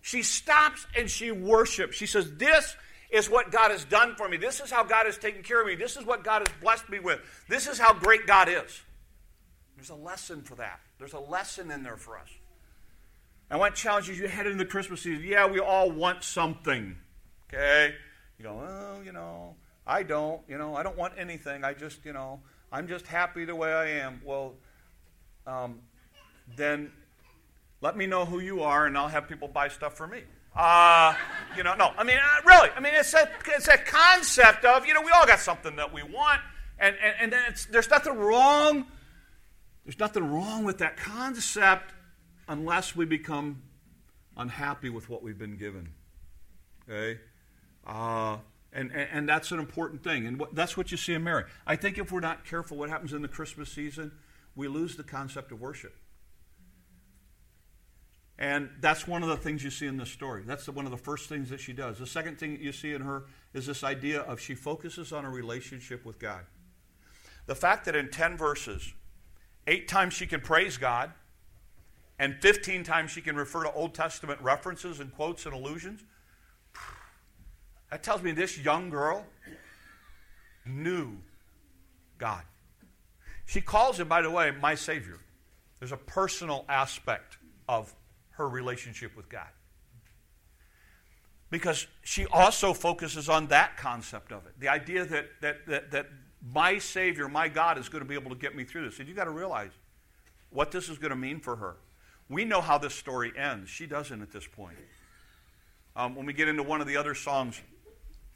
She 0.00 0.22
stops 0.22 0.86
and 0.96 1.08
she 1.08 1.30
worships. 1.30 1.96
She 1.96 2.06
says, 2.06 2.36
This 2.36 2.74
is 3.10 3.30
what 3.30 3.52
God 3.52 3.70
has 3.70 3.84
done 3.84 4.16
for 4.16 4.28
me. 4.28 4.36
This 4.36 4.60
is 4.60 4.70
how 4.70 4.82
God 4.82 5.06
has 5.06 5.18
taken 5.18 5.42
care 5.42 5.60
of 5.60 5.66
me. 5.66 5.76
This 5.76 5.96
is 5.96 6.04
what 6.04 6.24
God 6.24 6.46
has 6.46 6.56
blessed 6.60 6.88
me 6.88 6.98
with. 6.98 7.20
This 7.48 7.68
is 7.68 7.78
how 7.78 7.92
great 7.92 8.26
God 8.26 8.48
is. 8.48 8.82
There's 9.76 9.90
a 9.90 9.94
lesson 9.94 10.42
for 10.42 10.54
that. 10.56 10.80
There's 10.98 11.12
a 11.12 11.20
lesson 11.20 11.70
in 11.70 11.82
there 11.82 11.96
for 11.96 12.18
us. 12.18 12.28
I 13.50 13.56
want 13.56 13.76
to 13.76 13.82
challenge 13.82 14.08
you 14.08 14.14
as 14.14 14.20
you 14.20 14.28
head 14.28 14.46
into 14.46 14.58
the 14.58 14.64
Christmas 14.64 15.02
season. 15.02 15.24
Yeah, 15.24 15.46
we 15.46 15.60
all 15.60 15.90
want 15.90 16.24
something. 16.24 16.96
Okay? 17.52 17.94
You 18.38 18.44
go, 18.44 18.64
oh, 18.66 19.02
you 19.04 19.12
know, 19.12 19.56
I 19.86 20.04
don't. 20.04 20.40
You 20.48 20.56
know, 20.56 20.74
I 20.74 20.82
don't 20.82 20.96
want 20.96 21.14
anything. 21.18 21.62
I 21.62 21.74
just, 21.74 22.04
you 22.04 22.14
know, 22.14 22.40
I'm 22.72 22.88
just 22.88 23.06
happy 23.06 23.44
the 23.44 23.54
way 23.54 23.72
I 23.72 23.86
am. 24.00 24.20
Well, 24.24 24.54
um, 25.46 25.80
then 26.56 26.90
let 27.80 27.96
me 27.96 28.06
know 28.06 28.24
who 28.24 28.40
you 28.40 28.62
are, 28.62 28.86
and 28.86 28.96
I'll 28.96 29.08
have 29.08 29.28
people 29.28 29.48
buy 29.48 29.68
stuff 29.68 29.96
for 29.96 30.06
me. 30.06 30.22
Uh, 30.56 31.14
you 31.56 31.62
know, 31.62 31.74
no. 31.74 31.92
I 31.96 32.04
mean, 32.04 32.16
uh, 32.16 32.42
really. 32.46 32.70
I 32.74 32.80
mean, 32.80 32.94
it's 32.94 33.14
a, 33.14 33.28
it's 33.48 33.68
a 33.68 33.78
concept 33.78 34.64
of, 34.64 34.86
you 34.86 34.94
know, 34.94 35.02
we 35.02 35.10
all 35.10 35.26
got 35.26 35.38
something 35.38 35.76
that 35.76 35.92
we 35.92 36.02
want, 36.02 36.40
and, 36.78 36.96
and, 37.02 37.14
and 37.20 37.32
then 37.32 37.54
there's 37.70 37.90
nothing 37.90 38.14
wrong 38.14 38.86
there's 39.84 39.98
nothing 39.98 40.30
wrong 40.30 40.64
with 40.64 40.78
that 40.78 40.96
concept 40.96 41.92
unless 42.48 42.94
we 42.94 43.04
become 43.04 43.62
unhappy 44.36 44.88
with 44.88 45.08
what 45.08 45.22
we've 45.22 45.38
been 45.38 45.56
given. 45.56 45.88
Okay? 46.88 47.20
Uh, 47.86 48.36
and, 48.72 48.90
and, 48.90 49.08
and, 49.12 49.28
that's 49.28 49.52
an 49.52 49.58
important 49.58 50.02
thing. 50.02 50.26
And 50.26 50.38
what, 50.38 50.54
that's 50.54 50.76
what 50.76 50.90
you 50.90 50.96
see 50.96 51.14
in 51.14 51.22
Mary. 51.22 51.44
I 51.66 51.76
think 51.76 51.98
if 51.98 52.10
we're 52.10 52.20
not 52.20 52.44
careful, 52.44 52.76
what 52.76 52.88
happens 52.88 53.12
in 53.12 53.22
the 53.22 53.28
Christmas 53.28 53.70
season, 53.70 54.12
we 54.56 54.68
lose 54.68 54.96
the 54.96 55.02
concept 55.02 55.52
of 55.52 55.60
worship. 55.60 55.94
And 58.38 58.70
that's 58.80 59.06
one 59.06 59.22
of 59.22 59.28
the 59.28 59.36
things 59.36 59.62
you 59.62 59.70
see 59.70 59.86
in 59.86 59.98
this 59.98 60.10
story. 60.10 60.42
That's 60.46 60.64
the, 60.64 60.72
one 60.72 60.86
of 60.86 60.90
the 60.90 60.96
first 60.96 61.28
things 61.28 61.50
that 61.50 61.60
she 61.60 61.72
does. 61.72 61.98
The 61.98 62.06
second 62.06 62.38
thing 62.38 62.52
that 62.52 62.60
you 62.60 62.72
see 62.72 62.92
in 62.92 63.02
her 63.02 63.24
is 63.52 63.66
this 63.66 63.84
idea 63.84 64.22
of 64.22 64.40
she 64.40 64.54
focuses 64.54 65.12
on 65.12 65.24
a 65.24 65.30
relationship 65.30 66.04
with 66.04 66.18
God. 66.18 66.46
The 67.46 67.54
fact 67.54 67.84
that 67.84 67.94
in 67.94 68.10
10 68.10 68.36
verses, 68.36 68.92
Eight 69.66 69.86
times 69.86 70.14
she 70.14 70.26
can 70.26 70.40
praise 70.40 70.76
God, 70.76 71.12
and 72.18 72.34
15 72.40 72.82
times 72.84 73.10
she 73.10 73.20
can 73.20 73.36
refer 73.36 73.62
to 73.62 73.72
Old 73.72 73.94
Testament 73.94 74.40
references 74.40 74.98
and 75.00 75.12
quotes 75.14 75.46
and 75.46 75.54
allusions. 75.54 76.02
That 77.92 78.02
tells 78.02 78.22
me 78.22 78.32
this 78.32 78.58
young 78.58 78.88
girl 78.88 79.26
knew 80.64 81.18
God. 82.16 82.42
She 83.44 83.60
calls 83.60 84.00
him, 84.00 84.08
by 84.08 84.22
the 84.22 84.30
way, 84.30 84.50
my 84.50 84.74
Savior. 84.74 85.18
There's 85.78 85.92
a 85.92 85.98
personal 85.98 86.64
aspect 86.70 87.36
of 87.68 87.94
her 88.30 88.48
relationship 88.48 89.14
with 89.14 89.28
God. 89.28 89.48
because 91.50 91.86
she 92.02 92.24
also 92.32 92.72
focuses 92.72 93.28
on 93.28 93.48
that 93.48 93.76
concept 93.76 94.32
of 94.32 94.46
it 94.46 94.58
the 94.58 94.68
idea 94.68 95.04
that, 95.04 95.26
that, 95.42 95.66
that, 95.66 95.90
that 95.90 96.06
my 96.52 96.78
Savior, 96.78 97.28
my 97.28 97.46
God, 97.46 97.76
is 97.76 97.90
going 97.90 98.02
to 98.02 98.08
be 98.08 98.14
able 98.14 98.30
to 98.30 98.36
get 98.36 98.56
me 98.56 98.64
through 98.64 98.88
this. 98.88 98.98
And 99.00 99.06
you've 99.06 99.18
got 99.18 99.24
to 99.24 99.30
realize 99.30 99.70
what 100.48 100.72
this 100.72 100.88
is 100.88 100.96
going 100.96 101.10
to 101.10 101.16
mean 101.16 101.40
for 101.40 101.56
her. 101.56 101.76
We 102.30 102.46
know 102.46 102.62
how 102.62 102.78
this 102.78 102.94
story 102.94 103.32
ends. 103.36 103.68
She 103.68 103.84
doesn't 103.84 104.22
at 104.22 104.32
this 104.32 104.46
point. 104.46 104.78
Um, 105.94 106.14
when 106.14 106.24
we 106.24 106.32
get 106.32 106.48
into 106.48 106.62
one 106.62 106.80
of 106.80 106.86
the 106.86 106.96
other 106.96 107.14
songs, 107.14 107.60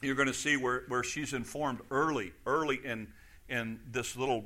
you're 0.03 0.15
going 0.15 0.29
to 0.29 0.35
see 0.35 0.57
where, 0.57 0.83
where 0.89 1.03
she's 1.03 1.33
informed 1.33 1.81
early, 1.91 2.33
early 2.47 2.81
in, 2.85 3.09
in 3.49 3.81
this 3.91 4.17
little 4.17 4.45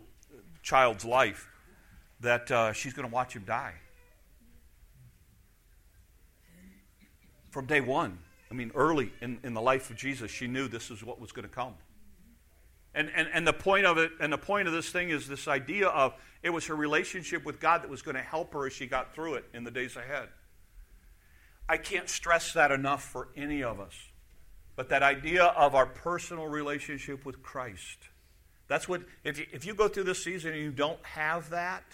child's 0.63 1.05
life 1.05 1.49
that 2.21 2.51
uh, 2.51 2.73
she's 2.73 2.93
going 2.93 3.09
to 3.09 3.13
watch 3.13 3.35
him 3.35 3.45
die. 3.47 3.75
From 7.51 7.67
day 7.67 7.81
one. 7.81 8.19
I 8.51 8.55
mean, 8.55 8.73
early 8.75 9.13
in, 9.21 9.39
in 9.45 9.55
the 9.55 9.61
life 9.61 9.91
of 9.91 9.97
Jesus, 9.97 10.31
she 10.31 10.47
knew 10.47 10.67
this 10.67 10.91
is 10.91 11.05
what 11.05 11.21
was 11.21 11.33
going 11.33 11.49
to 11.49 11.55
come. 11.55 11.75
And, 12.95 13.11
and, 13.15 13.29
and 13.33 13.47
the 13.47 13.53
point 13.53 13.87
of 13.87 13.99
it, 13.99 14.11
and 14.21 14.33
the 14.33 14.39
point 14.39 14.67
of 14.67 14.75
this 14.75 14.91
thing 14.91 15.11
is 15.11 15.29
this 15.29 15.47
idea 15.47 15.87
of 15.87 16.15
it 16.43 16.51
was 16.51 16.67
her 16.67 16.75
relationship 16.75 17.45
with 17.45 17.61
God 17.61 17.83
that 17.83 17.91
was 17.91 18.03
going 18.03 18.17
to 18.17 18.23
help 18.23 18.53
her 18.53 18.67
as 18.67 18.73
she 18.73 18.87
got 18.87 19.15
through 19.15 19.35
it 19.35 19.45
in 19.55 19.63
the 19.63 19.71
days 19.71 19.97
ahead. 19.97 20.29
I 21.69 21.77
can't 21.77 22.09
stress 22.09 22.53
that 22.55 22.73
enough 22.73 23.05
for 23.05 23.29
any 23.37 23.63
of 23.63 23.79
us. 23.79 23.95
But 24.81 24.89
that 24.89 25.03
idea 25.03 25.45
of 25.45 25.75
our 25.75 25.85
personal 25.85 26.47
relationship 26.47 27.27
with 27.27 27.43
Christ. 27.43 27.99
That's 28.67 28.89
what, 28.89 29.03
if 29.25 29.39
you, 29.39 29.45
if 29.53 29.67
you 29.67 29.75
go 29.75 29.89
through 29.89 30.05
this 30.05 30.25
season 30.25 30.55
and 30.55 30.63
you 30.63 30.71
don't 30.71 31.05
have 31.05 31.51
that, 31.51 31.85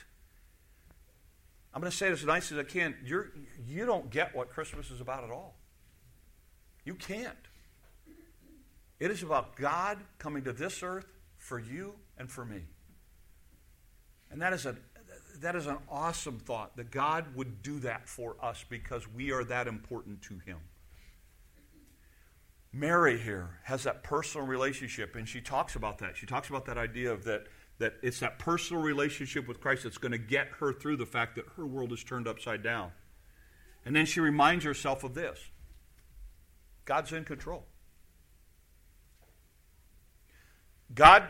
I'm 1.74 1.80
going 1.80 1.90
to 1.90 1.96
say 1.96 2.06
it 2.06 2.12
as 2.12 2.24
nice 2.24 2.52
as 2.52 2.58
I 2.58 2.62
can. 2.62 2.94
You're, 3.04 3.32
you 3.66 3.86
don't 3.86 4.08
get 4.08 4.36
what 4.36 4.50
Christmas 4.50 4.92
is 4.92 5.00
about 5.00 5.24
at 5.24 5.30
all. 5.30 5.56
You 6.84 6.94
can't. 6.94 7.34
It 9.00 9.10
is 9.10 9.24
about 9.24 9.56
God 9.56 9.98
coming 10.20 10.44
to 10.44 10.52
this 10.52 10.84
earth 10.84 11.08
for 11.38 11.58
you 11.58 11.92
and 12.16 12.30
for 12.30 12.44
me. 12.44 12.60
And 14.30 14.40
that 14.42 14.52
is, 14.52 14.64
a, 14.64 14.76
that 15.40 15.56
is 15.56 15.66
an 15.66 15.78
awesome 15.90 16.38
thought 16.38 16.76
that 16.76 16.92
God 16.92 17.34
would 17.34 17.64
do 17.64 17.80
that 17.80 18.08
for 18.08 18.36
us 18.40 18.64
because 18.68 19.12
we 19.12 19.32
are 19.32 19.42
that 19.42 19.66
important 19.66 20.22
to 20.22 20.38
Him. 20.46 20.58
Mary 22.76 23.18
here 23.18 23.58
has 23.64 23.84
that 23.84 24.02
personal 24.02 24.46
relationship, 24.46 25.16
and 25.16 25.26
she 25.28 25.40
talks 25.40 25.76
about 25.76 25.98
that. 25.98 26.16
She 26.16 26.26
talks 26.26 26.48
about 26.48 26.66
that 26.66 26.76
idea 26.76 27.10
of 27.10 27.24
that, 27.24 27.44
that 27.78 27.94
it's 28.02 28.20
that 28.20 28.38
personal 28.38 28.82
relationship 28.82 29.48
with 29.48 29.60
Christ 29.60 29.84
that's 29.84 29.98
going 29.98 30.12
to 30.12 30.18
get 30.18 30.48
her 30.60 30.72
through 30.72 30.96
the 30.96 31.06
fact 31.06 31.36
that 31.36 31.46
her 31.56 31.66
world 31.66 31.92
is 31.92 32.04
turned 32.04 32.28
upside 32.28 32.62
down. 32.62 32.92
And 33.84 33.96
then 33.96 34.04
she 34.04 34.20
reminds 34.20 34.64
herself 34.64 35.04
of 35.04 35.14
this 35.14 35.38
God's 36.84 37.12
in 37.12 37.24
control. 37.24 37.64
God, 40.94 41.24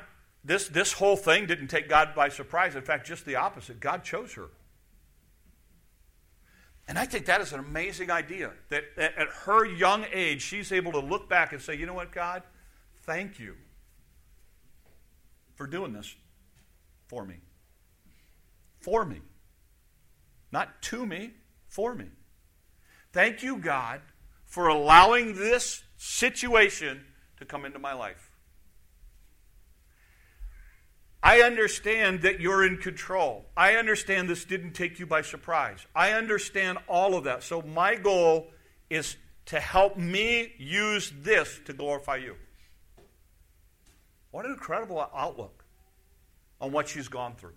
this, 0.44 0.68
this 0.68 0.94
whole 0.94 1.16
thing 1.16 1.46
didn't 1.46 1.68
take 1.68 1.88
God 1.88 2.14
by 2.14 2.28
surprise. 2.28 2.74
In 2.74 2.82
fact, 2.82 3.06
just 3.06 3.24
the 3.24 3.36
opposite. 3.36 3.80
God 3.80 4.04
chose 4.04 4.34
her. 4.34 4.48
And 6.88 6.98
I 6.98 7.04
think 7.04 7.26
that 7.26 7.40
is 7.40 7.52
an 7.52 7.58
amazing 7.58 8.10
idea 8.10 8.52
that 8.68 8.84
at 8.96 9.28
her 9.44 9.64
young 9.64 10.04
age, 10.12 10.42
she's 10.42 10.70
able 10.70 10.92
to 10.92 11.00
look 11.00 11.28
back 11.28 11.52
and 11.52 11.60
say, 11.60 11.74
you 11.74 11.84
know 11.84 11.94
what, 11.94 12.12
God? 12.12 12.42
Thank 13.02 13.40
you 13.40 13.56
for 15.56 15.66
doing 15.66 15.92
this 15.92 16.14
for 17.06 17.24
me. 17.24 17.36
For 18.80 19.04
me. 19.04 19.20
Not 20.52 20.80
to 20.82 21.04
me, 21.04 21.32
for 21.66 21.94
me. 21.94 22.06
Thank 23.12 23.42
you, 23.42 23.56
God, 23.56 24.00
for 24.44 24.68
allowing 24.68 25.34
this 25.34 25.82
situation 25.96 27.04
to 27.38 27.44
come 27.44 27.64
into 27.64 27.78
my 27.78 27.94
life. 27.94 28.25
I 31.26 31.40
understand 31.40 32.22
that 32.22 32.38
you're 32.38 32.64
in 32.64 32.76
control. 32.76 33.46
I 33.56 33.74
understand 33.74 34.28
this 34.28 34.44
didn't 34.44 34.74
take 34.74 35.00
you 35.00 35.06
by 35.06 35.22
surprise. 35.22 35.84
I 35.92 36.12
understand 36.12 36.78
all 36.86 37.16
of 37.16 37.24
that. 37.24 37.42
So, 37.42 37.62
my 37.62 37.96
goal 37.96 38.46
is 38.88 39.16
to 39.46 39.58
help 39.58 39.96
me 39.96 40.52
use 40.56 41.12
this 41.22 41.58
to 41.64 41.72
glorify 41.72 42.18
you. 42.18 42.36
What 44.30 44.46
an 44.46 44.52
incredible 44.52 45.04
outlook 45.12 45.64
on 46.60 46.70
what 46.70 46.86
she's 46.86 47.08
gone 47.08 47.34
through. 47.34 47.54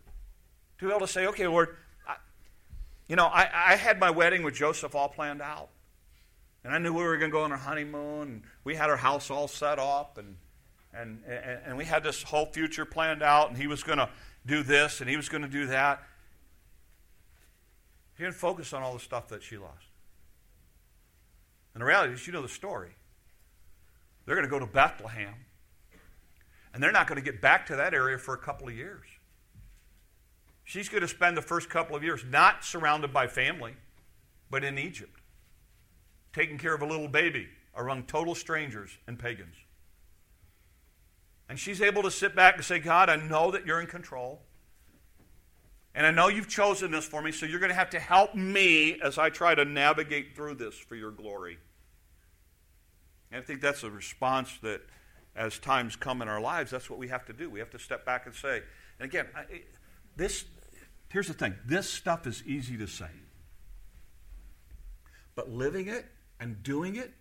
To 0.79 0.85
be 0.87 0.89
able 0.89 1.01
to 1.01 1.07
say, 1.07 1.27
okay, 1.27 1.45
Lord, 1.45 1.77
I, 2.07 2.15
you 3.07 3.15
know, 3.15 3.27
I, 3.27 3.49
I 3.53 3.75
had 3.75 3.99
my 3.99 4.09
wedding 4.09 4.41
with 4.41 4.55
Joseph 4.55 4.95
all 4.95 5.09
planned 5.09 5.43
out. 5.43 5.69
And 6.63 6.73
I 6.73 6.79
knew 6.79 6.91
we 6.91 7.03
were 7.03 7.17
going 7.17 7.29
to 7.29 7.37
go 7.37 7.43
on 7.43 7.51
our 7.51 7.57
honeymoon, 7.59 8.21
and 8.29 8.41
we 8.63 8.75
had 8.75 8.89
our 8.89 8.97
house 8.97 9.29
all 9.29 9.47
set 9.47 9.77
up, 9.77 10.17
and 10.17 10.37
and, 10.93 11.23
and, 11.27 11.59
and 11.65 11.77
we 11.77 11.85
had 11.85 12.03
this 12.03 12.23
whole 12.23 12.45
future 12.45 12.85
planned 12.85 13.21
out, 13.21 13.49
and 13.49 13.57
he 13.57 13.67
was 13.67 13.83
going 13.83 13.99
to 13.99 14.09
do 14.45 14.63
this, 14.63 15.01
and 15.01 15.09
he 15.09 15.17
was 15.17 15.29
going 15.29 15.43
to 15.43 15.47
do 15.47 15.67
that. 15.67 16.01
He 18.17 18.23
didn't 18.23 18.35
focus 18.35 18.73
on 18.73 18.81
all 18.81 18.93
the 18.93 18.99
stuff 18.99 19.29
that 19.29 19.43
she 19.43 19.57
lost. 19.57 19.85
And 21.73 21.81
the 21.81 21.85
reality 21.85 22.13
is, 22.13 22.25
you 22.27 22.33
know 22.33 22.41
the 22.41 22.49
story. 22.49 22.89
They're 24.25 24.35
going 24.35 24.47
to 24.47 24.51
go 24.51 24.59
to 24.59 24.67
Bethlehem, 24.67 25.33
and 26.73 26.83
they're 26.83 26.91
not 26.91 27.07
going 27.07 27.19
to 27.19 27.23
get 27.23 27.41
back 27.41 27.65
to 27.67 27.75
that 27.77 27.93
area 27.93 28.17
for 28.17 28.33
a 28.33 28.37
couple 28.37 28.67
of 28.67 28.75
years. 28.75 29.05
She's 30.63 30.89
going 30.89 31.01
to 31.01 31.07
spend 31.07 31.35
the 31.35 31.41
first 31.41 31.69
couple 31.69 31.95
of 31.95 32.03
years 32.03 32.23
not 32.29 32.63
surrounded 32.63 33.11
by 33.11 33.27
family, 33.27 33.73
but 34.51 34.63
in 34.63 34.77
Egypt, 34.77 35.19
taking 36.33 36.57
care 36.57 36.75
of 36.75 36.81
a 36.81 36.85
little 36.85 37.07
baby 37.07 37.47
among 37.75 38.03
total 38.03 38.35
strangers 38.35 38.97
and 39.07 39.17
pagans. 39.17 39.55
And 41.49 41.59
she's 41.59 41.81
able 41.81 42.03
to 42.03 42.11
sit 42.11 42.35
back 42.35 42.55
and 42.55 42.63
say, 42.63 42.77
God, 42.77 43.09
I 43.09 43.15
know 43.15 43.49
that 43.51 43.65
you're 43.65 43.81
in 43.81 43.87
control. 43.87 44.39
And 45.95 46.05
I 46.05 46.11
know 46.11 46.27
you've 46.27 46.47
chosen 46.47 46.91
this 46.91 47.05
for 47.05 47.21
me, 47.23 47.31
so 47.31 47.47
you're 47.47 47.59
going 47.59 47.71
to 47.71 47.75
have 47.75 47.89
to 47.89 47.99
help 47.99 48.35
me 48.35 49.01
as 49.01 49.17
I 49.17 49.31
try 49.31 49.55
to 49.55 49.65
navigate 49.65 50.35
through 50.35 50.55
this 50.55 50.75
for 50.75 50.95
your 50.95 51.09
glory. 51.09 51.57
And 53.31 53.41
I 53.41 53.45
think 53.45 53.61
that's 53.61 53.83
a 53.83 53.89
response 53.89 54.57
that, 54.61 54.81
as 55.35 55.57
times 55.57 55.95
come 55.95 56.21
in 56.21 56.27
our 56.27 56.41
lives, 56.41 56.69
that's 56.69 56.89
what 56.89 56.99
we 56.99 57.07
have 57.07 57.25
to 57.25 57.33
do. 57.33 57.49
We 57.49 57.59
have 57.59 57.69
to 57.71 57.79
step 57.79 58.05
back 58.05 58.25
and 58.25 58.35
say, 58.35 58.61
and 58.99 59.09
again, 59.09 59.27
I, 59.35 59.61
this, 60.15 60.45
here's 61.09 61.27
the 61.27 61.33
thing 61.33 61.55
this 61.65 61.89
stuff 61.89 62.27
is 62.27 62.43
easy 62.45 62.77
to 62.77 62.87
say. 62.87 63.09
But 65.35 65.49
living 65.49 65.87
it 65.87 66.05
and 66.39 66.61
doing 66.61 66.95
it 66.95 67.13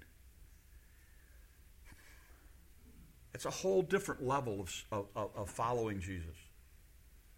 It's 3.39 3.47
a 3.47 3.51
whole 3.51 3.83
different 3.83 4.27
level 4.27 4.61
of, 4.61 5.07
of, 5.15 5.31
of 5.37 5.49
following 5.49 6.01
Jesus. 6.01 6.35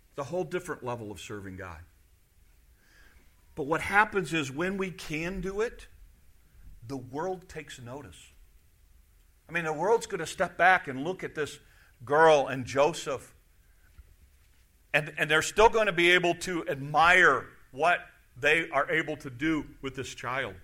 It's 0.08 0.18
a 0.18 0.24
whole 0.24 0.44
different 0.44 0.82
level 0.82 1.12
of 1.12 1.20
serving 1.20 1.58
God. 1.58 1.80
But 3.54 3.66
what 3.66 3.82
happens 3.82 4.32
is 4.32 4.50
when 4.50 4.78
we 4.78 4.92
can 4.92 5.42
do 5.42 5.60
it, 5.60 5.88
the 6.88 6.96
world 6.96 7.50
takes 7.50 7.78
notice. 7.78 8.16
I 9.46 9.52
mean, 9.52 9.64
the 9.64 9.74
world's 9.74 10.06
going 10.06 10.20
to 10.20 10.26
step 10.26 10.56
back 10.56 10.88
and 10.88 11.04
look 11.04 11.22
at 11.22 11.34
this 11.34 11.58
girl 12.02 12.46
and 12.46 12.64
Joseph, 12.64 13.34
and, 14.94 15.12
and 15.18 15.30
they're 15.30 15.42
still 15.42 15.68
going 15.68 15.84
to 15.84 15.92
be 15.92 16.12
able 16.12 16.34
to 16.36 16.66
admire 16.66 17.44
what 17.72 17.98
they 18.40 18.70
are 18.70 18.90
able 18.90 19.18
to 19.18 19.28
do 19.28 19.66
with 19.82 19.96
this 19.96 20.14
child. 20.14 20.54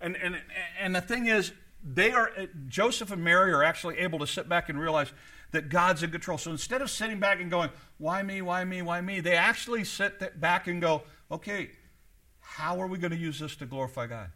And, 0.00 0.16
and, 0.16 0.36
and 0.78 0.94
the 0.94 1.00
thing 1.00 1.26
is, 1.26 1.50
they 1.84 2.12
are 2.12 2.30
uh, 2.38 2.46
Joseph 2.68 3.10
and 3.10 3.22
Mary 3.22 3.52
are 3.52 3.62
actually 3.62 3.98
able 3.98 4.18
to 4.20 4.26
sit 4.26 4.48
back 4.48 4.68
and 4.68 4.80
realize 4.80 5.12
that 5.52 5.68
God's 5.68 6.02
in 6.02 6.10
control. 6.10 6.38
So 6.38 6.50
instead 6.50 6.82
of 6.82 6.90
sitting 6.90 7.20
back 7.20 7.40
and 7.40 7.50
going, 7.50 7.70
"Why 7.98 8.22
me? 8.22 8.40
Why 8.42 8.64
me? 8.64 8.82
Why 8.82 9.00
me?" 9.00 9.20
they 9.20 9.36
actually 9.36 9.84
sit 9.84 10.40
back 10.40 10.66
and 10.66 10.80
go, 10.80 11.02
"Okay, 11.30 11.70
how 12.40 12.80
are 12.80 12.86
we 12.86 12.98
going 12.98 13.12
to 13.12 13.16
use 13.16 13.38
this 13.38 13.54
to 13.56 13.66
glorify 13.66 14.06
God?" 14.06 14.30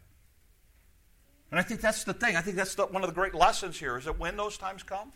And 1.51 1.59
I 1.59 1.63
think 1.63 1.81
that's 1.81 2.03
the 2.03 2.13
thing. 2.13 2.35
I 2.35 2.41
think 2.41 2.55
that's 2.55 2.75
the, 2.75 2.85
one 2.85 3.03
of 3.03 3.09
the 3.09 3.15
great 3.15 3.33
lessons 3.33 3.79
here 3.79 3.97
is 3.97 4.05
that 4.05 4.19
when 4.19 4.37
those 4.37 4.57
times 4.57 4.83
come, 4.83 5.11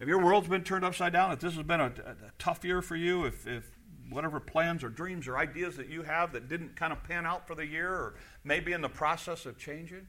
if 0.00 0.08
your 0.08 0.24
world's 0.24 0.48
been 0.48 0.64
turned 0.64 0.84
upside 0.84 1.12
down, 1.12 1.32
if 1.32 1.40
this 1.40 1.54
has 1.54 1.64
been 1.64 1.80
a, 1.80 1.92
a, 2.04 2.10
a 2.10 2.32
tough 2.38 2.64
year 2.64 2.80
for 2.80 2.96
you, 2.96 3.26
if, 3.26 3.46
if 3.46 3.70
whatever 4.08 4.40
plans 4.40 4.82
or 4.82 4.88
dreams 4.88 5.28
or 5.28 5.36
ideas 5.36 5.76
that 5.76 5.88
you 5.88 6.02
have 6.02 6.32
that 6.32 6.48
didn't 6.48 6.76
kind 6.76 6.92
of 6.92 7.02
pan 7.04 7.26
out 7.26 7.46
for 7.46 7.54
the 7.54 7.66
year 7.66 7.90
or 7.90 8.14
maybe 8.42 8.72
in 8.72 8.80
the 8.80 8.88
process 8.88 9.44
of 9.44 9.58
changing, 9.58 10.08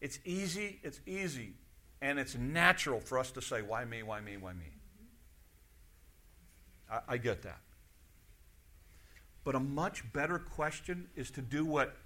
it's 0.00 0.18
easy, 0.24 0.78
it's 0.82 1.00
easy, 1.06 1.54
and 2.00 2.18
it's 2.18 2.36
natural 2.36 3.00
for 3.00 3.18
us 3.18 3.30
to 3.32 3.42
say, 3.42 3.62
why 3.62 3.84
me, 3.84 4.02
why 4.02 4.20
me, 4.20 4.36
why 4.36 4.52
me? 4.52 4.66
I, 6.90 7.00
I 7.08 7.16
get 7.16 7.42
that. 7.42 7.60
But 9.44 9.54
a 9.54 9.60
much 9.60 10.12
better 10.12 10.38
question 10.38 11.08
is 11.16 11.30
to 11.32 11.42
do 11.42 11.64
what 11.64 11.96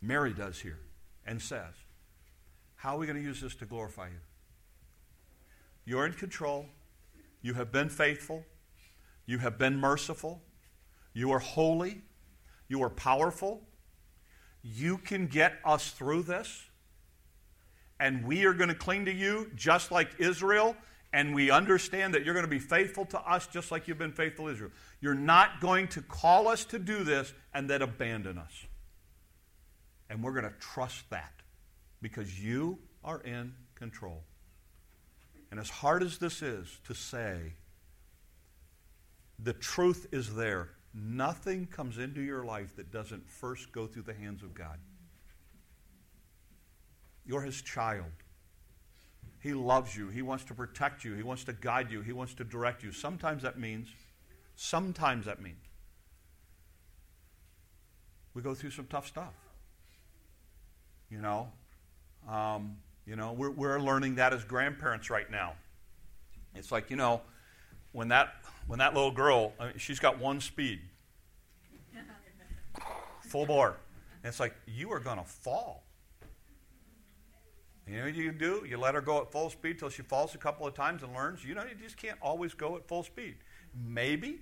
Mary 0.00 0.32
does 0.32 0.58
here 0.60 0.78
and 1.26 1.40
says 1.40 1.74
How 2.76 2.96
are 2.96 2.98
we 2.98 3.06
going 3.06 3.18
to 3.18 3.22
use 3.22 3.40
this 3.40 3.54
to 3.56 3.66
glorify 3.66 4.06
you? 4.06 4.20
You're 5.84 6.06
in 6.06 6.12
control. 6.14 6.66
You 7.42 7.54
have 7.54 7.72
been 7.72 7.88
faithful. 7.88 8.44
You 9.26 9.38
have 9.38 9.58
been 9.58 9.76
merciful. 9.76 10.42
You 11.12 11.32
are 11.32 11.38
holy. 11.38 12.02
You 12.68 12.82
are 12.82 12.90
powerful. 12.90 13.62
You 14.62 14.98
can 14.98 15.26
get 15.26 15.54
us 15.64 15.90
through 15.90 16.22
this. 16.22 16.69
And 18.00 18.24
we 18.24 18.44
are 18.46 18.54
going 18.54 18.68
to 18.70 18.74
cling 18.74 19.04
to 19.04 19.12
you 19.12 19.50
just 19.54 19.92
like 19.92 20.08
Israel, 20.18 20.74
and 21.12 21.34
we 21.34 21.50
understand 21.50 22.14
that 22.14 22.24
you're 22.24 22.34
going 22.34 22.46
to 22.46 22.50
be 22.50 22.58
faithful 22.58 23.04
to 23.04 23.20
us 23.20 23.46
just 23.46 23.70
like 23.70 23.86
you've 23.86 23.98
been 23.98 24.12
faithful 24.12 24.46
to 24.46 24.52
Israel. 24.52 24.70
You're 25.00 25.14
not 25.14 25.60
going 25.60 25.86
to 25.88 26.02
call 26.02 26.48
us 26.48 26.64
to 26.66 26.78
do 26.78 27.04
this 27.04 27.32
and 27.52 27.68
then 27.68 27.82
abandon 27.82 28.38
us. 28.38 28.52
And 30.08 30.24
we're 30.24 30.32
going 30.32 30.44
to 30.44 30.58
trust 30.58 31.08
that 31.10 31.32
because 32.00 32.40
you 32.40 32.78
are 33.04 33.20
in 33.20 33.52
control. 33.74 34.22
And 35.50 35.60
as 35.60 35.68
hard 35.68 36.02
as 36.02 36.18
this 36.18 36.42
is 36.42 36.78
to 36.86 36.94
say, 36.94 37.54
the 39.38 39.52
truth 39.52 40.06
is 40.12 40.34
there. 40.34 40.70
Nothing 40.94 41.66
comes 41.66 41.98
into 41.98 42.20
your 42.20 42.44
life 42.44 42.76
that 42.76 42.90
doesn't 42.90 43.28
first 43.28 43.72
go 43.72 43.86
through 43.86 44.02
the 44.02 44.14
hands 44.14 44.42
of 44.42 44.54
God. 44.54 44.78
You're 47.30 47.42
his 47.42 47.62
child. 47.62 48.10
He 49.38 49.54
loves 49.54 49.96
you. 49.96 50.08
He 50.08 50.20
wants 50.20 50.42
to 50.46 50.54
protect 50.54 51.04
you. 51.04 51.14
He 51.14 51.22
wants 51.22 51.44
to 51.44 51.52
guide 51.52 51.88
you. 51.88 52.00
He 52.00 52.12
wants 52.12 52.34
to 52.34 52.44
direct 52.44 52.82
you. 52.82 52.90
Sometimes 52.90 53.44
that 53.44 53.56
means, 53.56 53.86
sometimes 54.56 55.26
that 55.26 55.40
means, 55.40 55.62
we 58.34 58.42
go 58.42 58.52
through 58.52 58.70
some 58.70 58.86
tough 58.86 59.06
stuff. 59.06 59.32
You 61.08 61.20
know, 61.20 61.52
um, 62.28 62.78
you 63.06 63.14
know, 63.14 63.32
we're, 63.32 63.50
we're 63.50 63.78
learning 63.78 64.16
that 64.16 64.32
as 64.32 64.42
grandparents 64.42 65.08
right 65.08 65.30
now. 65.30 65.52
It's 66.56 66.72
like, 66.72 66.90
you 66.90 66.96
know, 66.96 67.20
when 67.92 68.08
that, 68.08 68.34
when 68.66 68.80
that 68.80 68.92
little 68.92 69.12
girl, 69.12 69.52
I 69.60 69.66
mean, 69.66 69.74
she's 69.78 70.00
got 70.00 70.18
one 70.18 70.40
speed, 70.40 70.80
full 73.22 73.46
bore. 73.46 73.76
And 74.24 74.30
it's 74.30 74.40
like, 74.40 74.56
you 74.66 74.90
are 74.90 74.98
going 74.98 75.18
to 75.18 75.24
fall. 75.24 75.84
You 77.86 77.98
know 77.98 78.04
what 78.04 78.14
you 78.14 78.32
do? 78.32 78.64
You 78.68 78.78
let 78.78 78.94
her 78.94 79.00
go 79.00 79.20
at 79.20 79.32
full 79.32 79.50
speed 79.50 79.78
till 79.78 79.88
she 79.88 80.02
falls 80.02 80.34
a 80.34 80.38
couple 80.38 80.66
of 80.66 80.74
times 80.74 81.02
and 81.02 81.12
learns. 81.12 81.44
You 81.44 81.54
know, 81.54 81.62
you 81.62 81.74
just 81.82 81.96
can't 81.96 82.18
always 82.22 82.54
go 82.54 82.76
at 82.76 82.86
full 82.86 83.02
speed. 83.02 83.36
Maybe 83.74 84.40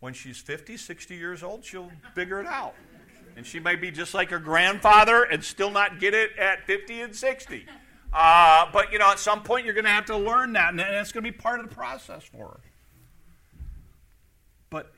when 0.00 0.12
she's 0.12 0.38
50, 0.38 0.76
60 0.76 1.14
years 1.14 1.42
old, 1.42 1.64
she'll 1.64 1.90
figure 2.14 2.40
it 2.40 2.46
out. 2.46 2.74
And 3.36 3.46
she 3.46 3.60
may 3.60 3.76
be 3.76 3.90
just 3.90 4.14
like 4.14 4.30
her 4.30 4.38
grandfather 4.38 5.22
and 5.22 5.44
still 5.44 5.70
not 5.70 6.00
get 6.00 6.14
it 6.14 6.30
at 6.38 6.66
50 6.66 7.00
and 7.02 7.16
60. 7.16 7.66
Uh, 8.12 8.66
but, 8.72 8.92
you 8.92 8.98
know, 8.98 9.10
at 9.10 9.18
some 9.18 9.42
point 9.42 9.64
you're 9.64 9.74
going 9.74 9.84
to 9.84 9.90
have 9.90 10.06
to 10.06 10.16
learn 10.16 10.54
that, 10.54 10.70
and 10.70 10.80
it's 10.80 11.12
going 11.12 11.24
to 11.24 11.30
be 11.30 11.36
part 11.36 11.60
of 11.60 11.68
the 11.68 11.74
process 11.74 12.24
for 12.24 12.48
her. 12.48 12.60
But, 14.70 14.92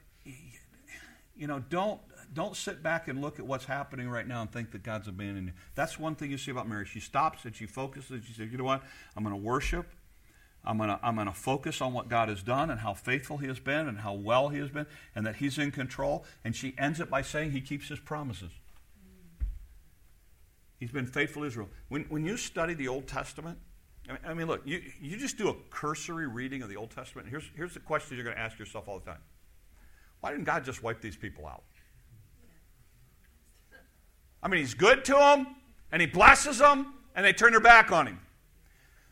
you 1.36 1.46
know, 1.46 1.58
don't 1.68 2.00
don't 2.38 2.56
sit 2.56 2.82
back 2.82 3.08
and 3.08 3.20
look 3.20 3.38
at 3.38 3.46
what's 3.46 3.64
happening 3.64 4.08
right 4.08 4.26
now 4.26 4.42
and 4.42 4.50
think 4.50 4.70
that 4.70 4.82
God's 4.82 5.08
abandoning 5.08 5.48
you. 5.48 5.52
That's 5.74 5.98
one 5.98 6.14
thing 6.14 6.30
you 6.30 6.38
see 6.38 6.50
about 6.50 6.68
Mary. 6.68 6.86
She 6.86 7.00
stops 7.00 7.44
and 7.44 7.54
she 7.54 7.66
focuses 7.66 8.10
and 8.10 8.24
she 8.24 8.32
says, 8.32 8.50
you 8.50 8.58
know 8.58 8.64
what? 8.64 8.82
I'm 9.16 9.24
going 9.24 9.34
to 9.34 9.42
worship. 9.42 9.86
I'm 10.64 10.76
going 10.76 10.88
to 10.88 11.00
I'm 11.02 11.14
going 11.14 11.26
to 11.26 11.32
focus 11.32 11.80
on 11.80 11.92
what 11.92 12.08
God 12.08 12.28
has 12.28 12.42
done 12.42 12.70
and 12.70 12.80
how 12.80 12.94
faithful 12.94 13.38
He 13.38 13.46
has 13.46 13.58
been 13.58 13.88
and 13.88 13.98
how 13.98 14.12
well 14.12 14.50
He 14.50 14.58
has 14.58 14.70
been 14.70 14.86
and 15.14 15.26
that 15.26 15.36
He's 15.36 15.58
in 15.58 15.70
control. 15.70 16.24
And 16.44 16.54
she 16.54 16.74
ends 16.78 17.00
it 17.00 17.10
by 17.10 17.22
saying 17.22 17.52
He 17.52 17.60
keeps 17.60 17.88
His 17.88 17.98
promises. 17.98 18.50
He's 20.78 20.92
been 20.92 21.06
faithful 21.06 21.42
to 21.42 21.48
Israel. 21.48 21.68
When, 21.88 22.04
when 22.04 22.24
you 22.24 22.36
study 22.36 22.74
the 22.74 22.86
Old 22.88 23.08
Testament, 23.08 23.58
I 24.08 24.12
mean, 24.12 24.20
I 24.26 24.34
mean, 24.34 24.46
look, 24.46 24.62
you, 24.64 24.80
you 25.00 25.16
just 25.16 25.38
do 25.38 25.48
a 25.48 25.54
cursory 25.70 26.28
reading 26.28 26.62
of 26.62 26.68
the 26.68 26.76
Old 26.76 26.90
Testament. 26.90 27.28
Here's, 27.28 27.50
here's 27.56 27.74
the 27.74 27.80
question 27.80 28.16
you're 28.16 28.24
going 28.24 28.36
to 28.36 28.42
ask 28.42 28.58
yourself 28.58 28.88
all 28.88 29.00
the 29.00 29.06
time 29.06 29.20
Why 30.20 30.30
didn't 30.30 30.44
God 30.44 30.64
just 30.64 30.82
wipe 30.82 31.00
these 31.00 31.16
people 31.16 31.46
out? 31.46 31.64
I 34.42 34.48
mean, 34.48 34.60
he's 34.60 34.74
good 34.74 35.04
to 35.06 35.14
them, 35.14 35.56
and 35.90 36.00
he 36.00 36.06
blesses 36.06 36.58
them, 36.58 36.94
and 37.14 37.24
they 37.24 37.32
turn 37.32 37.52
their 37.52 37.60
back 37.60 37.90
on 37.90 38.06
him. 38.06 38.20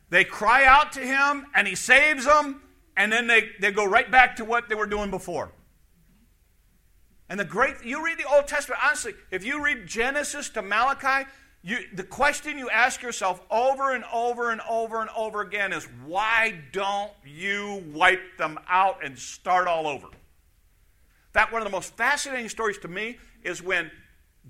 They 0.09 0.25
cry 0.25 0.65
out 0.65 0.93
to 0.93 1.01
him, 1.01 1.47
and 1.55 1.67
he 1.67 1.75
saves 1.75 2.25
them, 2.25 2.63
and 2.97 3.13
then 3.13 3.27
they, 3.27 3.51
they 3.61 3.73
go 3.73 3.85
right 3.85 4.11
back 4.11 4.37
to 4.37 4.45
what 4.45 4.69
they 4.69 4.75
were 4.75 4.87
doing 4.87 5.11
before. 5.11 5.53
And 7.29 7.41
the 7.41 7.45
great, 7.45 7.85
you 7.85 8.05
read 8.05 8.19
the 8.19 8.29
Old 8.33 8.47
Testament, 8.47 8.81
honestly, 8.85 9.15
if 9.33 9.45
you 9.45 9.63
read 9.65 9.87
Genesis 9.87 10.49
to 10.51 10.63
Malachi, 10.63 11.29
you, 11.63 11.79
the 11.93 12.05
question 12.05 12.59
you 12.59 12.71
ask 12.71 13.03
yourself 13.03 13.43
over 13.51 13.93
and 13.93 14.05
over 14.13 14.53
and 14.53 14.61
over 14.71 15.01
and 15.01 15.11
over 15.17 15.41
again 15.41 15.73
is 15.73 15.89
why 16.05 16.61
don't 16.71 17.11
you 17.25 17.83
wipe 17.93 18.39
them 18.39 18.61
out 18.69 19.05
and 19.05 19.19
start 19.19 19.67
all 19.67 19.89
over? 19.89 20.07
In 20.07 21.33
fact, 21.33 21.53
one 21.53 21.61
of 21.61 21.67
the 21.67 21.73
most 21.73 21.97
fascinating 21.97 22.49
stories 22.49 22.79
to 22.79 22.89
me 22.89 23.19
is 23.43 23.61
when 23.61 23.91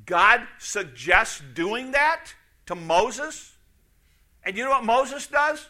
God 0.05 0.43
suggests 0.59 1.43
doing 1.55 1.93
that 1.93 2.35
to 2.67 2.75
Moses. 2.75 3.53
And 4.45 4.57
you 4.57 4.65
know 4.65 4.71
what 4.71 4.85
Moses 4.85 5.27
does? 5.27 5.67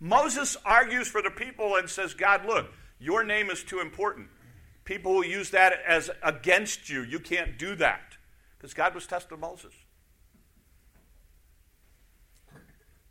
Moses 0.00 0.56
argues 0.64 1.08
for 1.08 1.22
the 1.22 1.30
people 1.30 1.76
and 1.76 1.88
says, 1.88 2.14
God, 2.14 2.46
look, 2.46 2.72
your 2.98 3.24
name 3.24 3.50
is 3.50 3.62
too 3.62 3.80
important. 3.80 4.28
People 4.84 5.14
will 5.14 5.24
use 5.24 5.50
that 5.50 5.74
as 5.86 6.10
against 6.22 6.88
you. 6.88 7.02
You 7.02 7.20
can't 7.20 7.58
do 7.58 7.76
that. 7.76 8.16
Because 8.56 8.74
God 8.74 8.94
was 8.94 9.06
testing 9.06 9.38
Moses. 9.38 9.72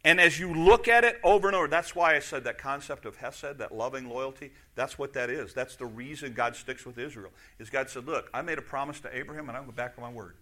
And 0.04 0.20
as 0.20 0.40
you 0.40 0.54
look 0.54 0.88
at 0.88 1.04
it 1.04 1.20
over 1.24 1.48
and 1.48 1.56
over, 1.56 1.68
that's 1.68 1.96
why 1.96 2.16
I 2.16 2.20
said 2.20 2.44
that 2.46 2.58
concept 2.58 3.06
of 3.06 3.18
Hesed, 3.18 3.60
that 3.60 3.72
loving 3.72 4.10
loyalty, 4.10 4.52
that's 4.74 4.98
what 4.98 5.14
that 5.14 5.30
is. 5.30 5.54
That's 5.54 5.76
the 5.76 5.86
reason 5.86 6.34
God 6.34 6.56
sticks 6.56 6.86
with 6.86 6.98
Israel. 6.98 7.32
Is 7.60 7.70
God 7.70 7.88
said, 7.90 8.08
Look, 8.08 8.30
I 8.34 8.42
made 8.42 8.58
a 8.58 8.64
promise 8.64 9.00
to 9.02 9.16
Abraham 9.16 9.48
and 9.48 9.58
I'm 9.58 9.64
going 9.64 9.74
to 9.74 9.78
back 9.78 9.94
on 9.98 10.04
my 10.04 10.12
word. 10.12 10.36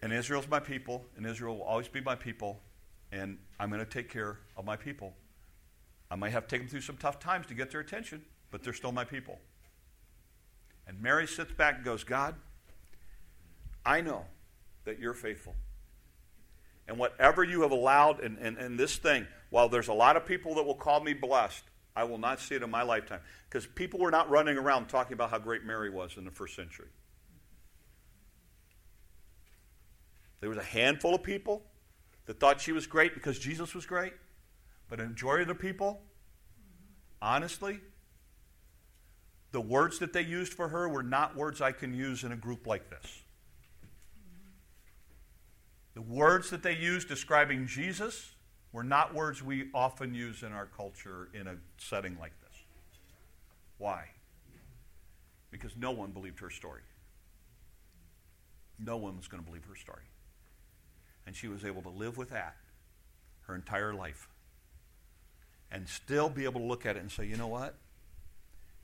And 0.00 0.12
Israel's 0.12 0.48
my 0.48 0.60
people, 0.60 1.04
and 1.16 1.26
Israel 1.26 1.56
will 1.58 1.64
always 1.64 1.88
be 1.88 2.00
my 2.00 2.14
people, 2.14 2.60
and 3.10 3.36
I'm 3.58 3.68
going 3.68 3.84
to 3.84 3.90
take 3.90 4.08
care 4.08 4.38
of 4.56 4.64
my 4.64 4.76
people. 4.76 5.12
I 6.10 6.14
might 6.14 6.30
have 6.30 6.46
to 6.46 6.48
take 6.48 6.62
them 6.62 6.68
through 6.68 6.82
some 6.82 6.96
tough 6.96 7.18
times 7.18 7.46
to 7.46 7.54
get 7.54 7.70
their 7.70 7.80
attention, 7.80 8.22
but 8.50 8.62
they're 8.62 8.72
still 8.72 8.92
my 8.92 9.04
people. 9.04 9.40
And 10.86 11.02
Mary 11.02 11.26
sits 11.26 11.52
back 11.52 11.76
and 11.76 11.84
goes, 11.84 12.04
God, 12.04 12.34
I 13.84 14.00
know 14.00 14.24
that 14.84 14.98
you're 14.98 15.14
faithful. 15.14 15.54
And 16.88 16.98
whatever 16.98 17.44
you 17.44 17.62
have 17.62 17.70
allowed 17.70 18.20
in, 18.20 18.38
in, 18.38 18.56
in, 18.56 18.76
this 18.78 18.96
thing, 18.96 19.26
while 19.50 19.68
there's 19.68 19.88
a 19.88 19.92
lot 19.92 20.16
of 20.16 20.24
people 20.24 20.54
that 20.54 20.64
will 20.64 20.74
call 20.74 21.00
me 21.00 21.12
blessed, 21.12 21.62
I 21.94 22.04
will 22.04 22.16
not 22.16 22.40
see 22.40 22.54
it 22.54 22.62
in 22.62 22.70
my 22.70 22.82
lifetime. 22.82 23.20
Because 23.48 23.66
people 23.66 24.00
were 24.00 24.10
not 24.10 24.30
running 24.30 24.56
around 24.56 24.88
talking 24.88 25.12
about 25.12 25.30
how 25.30 25.38
great 25.38 25.64
Mary 25.64 25.90
was 25.90 26.16
in 26.16 26.24
the 26.24 26.30
first 26.30 26.56
century. 26.56 26.88
There 30.40 30.48
was 30.48 30.58
a 30.58 30.64
handful 30.64 31.14
of 31.14 31.22
people 31.22 31.62
that 32.24 32.40
thought 32.40 32.60
she 32.60 32.72
was 32.72 32.86
great 32.86 33.12
because 33.12 33.38
Jesus 33.38 33.74
was 33.74 33.84
great. 33.84 34.14
But 34.88 35.00
a 35.00 35.04
majority 35.04 35.42
of 35.42 35.48
the 35.48 35.54
people, 35.54 36.00
honestly, 37.20 37.80
the 39.52 39.60
words 39.60 39.98
that 39.98 40.14
they 40.14 40.22
used 40.22 40.54
for 40.54 40.68
her 40.68 40.88
were 40.88 41.02
not 41.02 41.36
words 41.36 41.60
I 41.60 41.72
can 41.72 41.92
use 41.92 42.24
in 42.24 42.32
a 42.32 42.36
group 42.36 42.66
like 42.66 42.88
this. 42.88 43.22
The 45.98 46.02
words 46.02 46.50
that 46.50 46.62
they 46.62 46.76
used 46.76 47.08
describing 47.08 47.66
Jesus 47.66 48.30
were 48.70 48.84
not 48.84 49.16
words 49.16 49.42
we 49.42 49.64
often 49.74 50.14
use 50.14 50.44
in 50.44 50.52
our 50.52 50.66
culture 50.66 51.28
in 51.34 51.48
a 51.48 51.56
setting 51.76 52.16
like 52.20 52.30
this. 52.40 52.56
Why? 53.78 54.04
Because 55.50 55.76
no 55.76 55.90
one 55.90 56.12
believed 56.12 56.38
her 56.38 56.50
story. 56.50 56.82
No 58.78 58.96
one 58.96 59.16
was 59.16 59.26
going 59.26 59.42
to 59.42 59.44
believe 59.44 59.64
her 59.64 59.74
story. 59.74 60.04
And 61.26 61.34
she 61.34 61.48
was 61.48 61.64
able 61.64 61.82
to 61.82 61.88
live 61.88 62.16
with 62.16 62.30
that 62.30 62.54
her 63.48 63.56
entire 63.56 63.92
life 63.92 64.28
and 65.72 65.88
still 65.88 66.28
be 66.28 66.44
able 66.44 66.60
to 66.60 66.66
look 66.66 66.86
at 66.86 66.94
it 66.94 67.00
and 67.00 67.10
say, 67.10 67.26
you 67.26 67.36
know 67.36 67.48
what? 67.48 67.74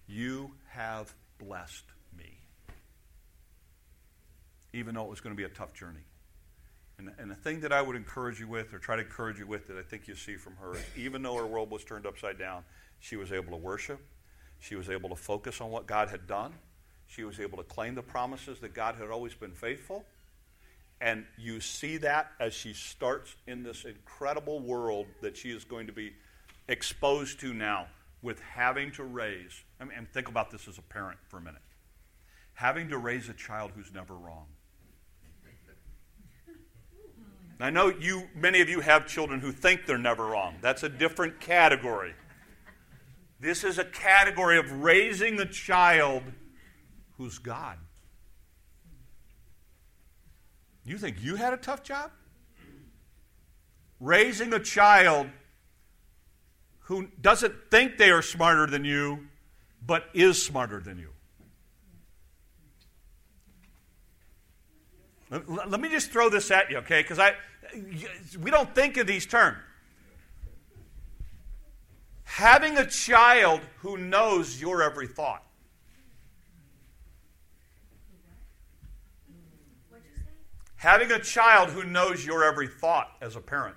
You 0.09 0.50
have 0.70 1.14
blessed 1.38 1.85
me. 2.18 2.38
Even 4.72 4.96
though 4.96 5.05
it 5.05 5.11
was 5.11 5.20
going 5.20 5.33
to 5.33 5.40
be 5.40 5.44
a 5.44 5.55
tough 5.55 5.74
journey. 5.74 6.03
And, 7.05 7.14
and 7.19 7.31
the 7.31 7.35
thing 7.35 7.61
that 7.61 7.73
I 7.73 7.83
would 7.83 7.97
encourage 7.97 8.40
you 8.40 8.49
with, 8.49 8.73
or 8.73 8.79
try 8.79 8.97
to 8.97 9.03
encourage 9.03 9.38
you 9.38 9.47
with, 9.47 9.69
that 9.69 9.77
I 9.77 9.83
think 9.83 10.09
you 10.09 10.14
see 10.14 10.37
from 10.37 10.57
her, 10.57 10.75
even 10.97 11.23
though 11.23 11.37
her 11.37 11.47
world 11.47 11.71
was 11.71 11.85
turned 11.85 12.07
upside 12.07 12.38
down, 12.38 12.64
she 13.01 13.17
was 13.17 13.33
able 13.33 13.51
to 13.51 13.57
worship. 13.57 14.01
She 14.61 14.77
was 14.77 14.88
able 14.88 15.11
to 15.11 15.17
focus 15.17 15.61
on 15.61 15.71
what 15.71 15.87
God 15.87 16.09
had 16.09 16.27
done. 16.27 16.55
She 17.07 17.25
was 17.25 17.38
able 17.38 17.59
to 17.59 17.64
claim 17.64 17.95
the 17.95 18.03
promises 18.03 18.61
that 18.61 18.73
God 18.73 18.95
had 18.95 19.11
always 19.11 19.35
been 19.35 19.53
faithful. 19.53 20.05
And 21.01 21.27
you 21.37 21.61
see 21.61 21.99
that 21.99 22.33
as 22.40 22.55
she 22.55 22.73
starts 22.73 23.35
in 23.47 23.62
this 23.62 23.85
incredible 23.85 24.61
world 24.61 25.07
that 25.21 25.37
she 25.37 25.51
is 25.51 25.64
going 25.64 25.87
to 25.88 25.93
be 25.93 26.12
exposed 26.69 27.40
to 27.40 27.53
now 27.53 27.88
with 28.23 28.40
having 28.40 28.90
to 28.93 29.05
raise. 29.05 29.62
I 29.79 29.85
mean, 29.85 30.09
think 30.14 30.29
about 30.29 30.51
this 30.51 30.67
as 30.67 30.79
a 30.79 30.83
parent 30.83 31.19
for 31.29 31.37
a 31.37 31.43
minute. 31.43 31.61
Having 32.55 32.88
to 32.88 32.99
raise 32.99 33.29
a 33.29 33.35
child 33.35 33.73
who's 33.75 33.93
never 33.93 34.14
wrong. 34.14 34.47
I 37.61 37.71
know 37.71 37.88
you, 37.88 38.29
many 38.35 38.61
of 38.61 38.69
you 38.69 38.81
have 38.81 39.07
children 39.07 39.40
who 39.40 39.53
think 39.53 39.87
they're 39.87 39.97
never 39.97 40.27
wrong. 40.27 40.57
That's 40.61 40.83
a 40.83 40.88
different 40.88 41.40
category. 41.40 42.14
This 43.40 43.64
is 43.64 43.79
a 43.79 43.85
category 43.85 44.59
of 44.59 44.71
raising 44.83 45.37
the 45.37 45.47
child 45.47 46.23
who's 47.17 47.38
God. 47.38 47.79
You 50.85 50.99
think 50.99 51.23
you 51.23 51.37
had 51.37 51.53
a 51.53 51.57
tough 51.57 51.83
job? 51.83 52.11
raising 54.05 54.53
a 54.53 54.61
child 54.61 55.29
who 56.81 57.09
doesn't 57.21 57.55
think 57.71 57.97
they 57.97 58.11
are 58.11 58.21
smarter 58.21 58.67
than 58.67 58.85
you, 58.85 59.27
but 59.85 60.05
is 60.12 60.45
smarter 60.45 60.81
than 60.81 60.99
you. 60.99 61.13
Let 65.35 65.81
me 65.81 65.88
just 65.88 66.12
throw 66.12 66.29
this 66.29 66.51
at 66.53 66.70
you, 66.70 66.79
okay? 66.79 67.03
Because 67.03 67.18
I, 67.18 67.35
we 68.40 68.51
don't 68.53 68.73
think 68.73 68.97
of 68.99 69.07
these 69.07 69.27
terms. 69.27 69.59
Having 72.23 72.79
a 72.79 72.87
child 72.87 73.61
who 73.79 73.97
knows 73.97 74.61
your 74.61 74.83
every 74.83 75.09
thought. 75.09 75.42
Having 80.77 81.12
a 81.12 81.18
child 81.18 81.70
who 81.70 81.83
knows 81.83 82.25
your 82.25 82.44
every 82.44 82.68
thought 82.68 83.11
as 83.20 83.35
a 83.35 83.40
parent. 83.40 83.77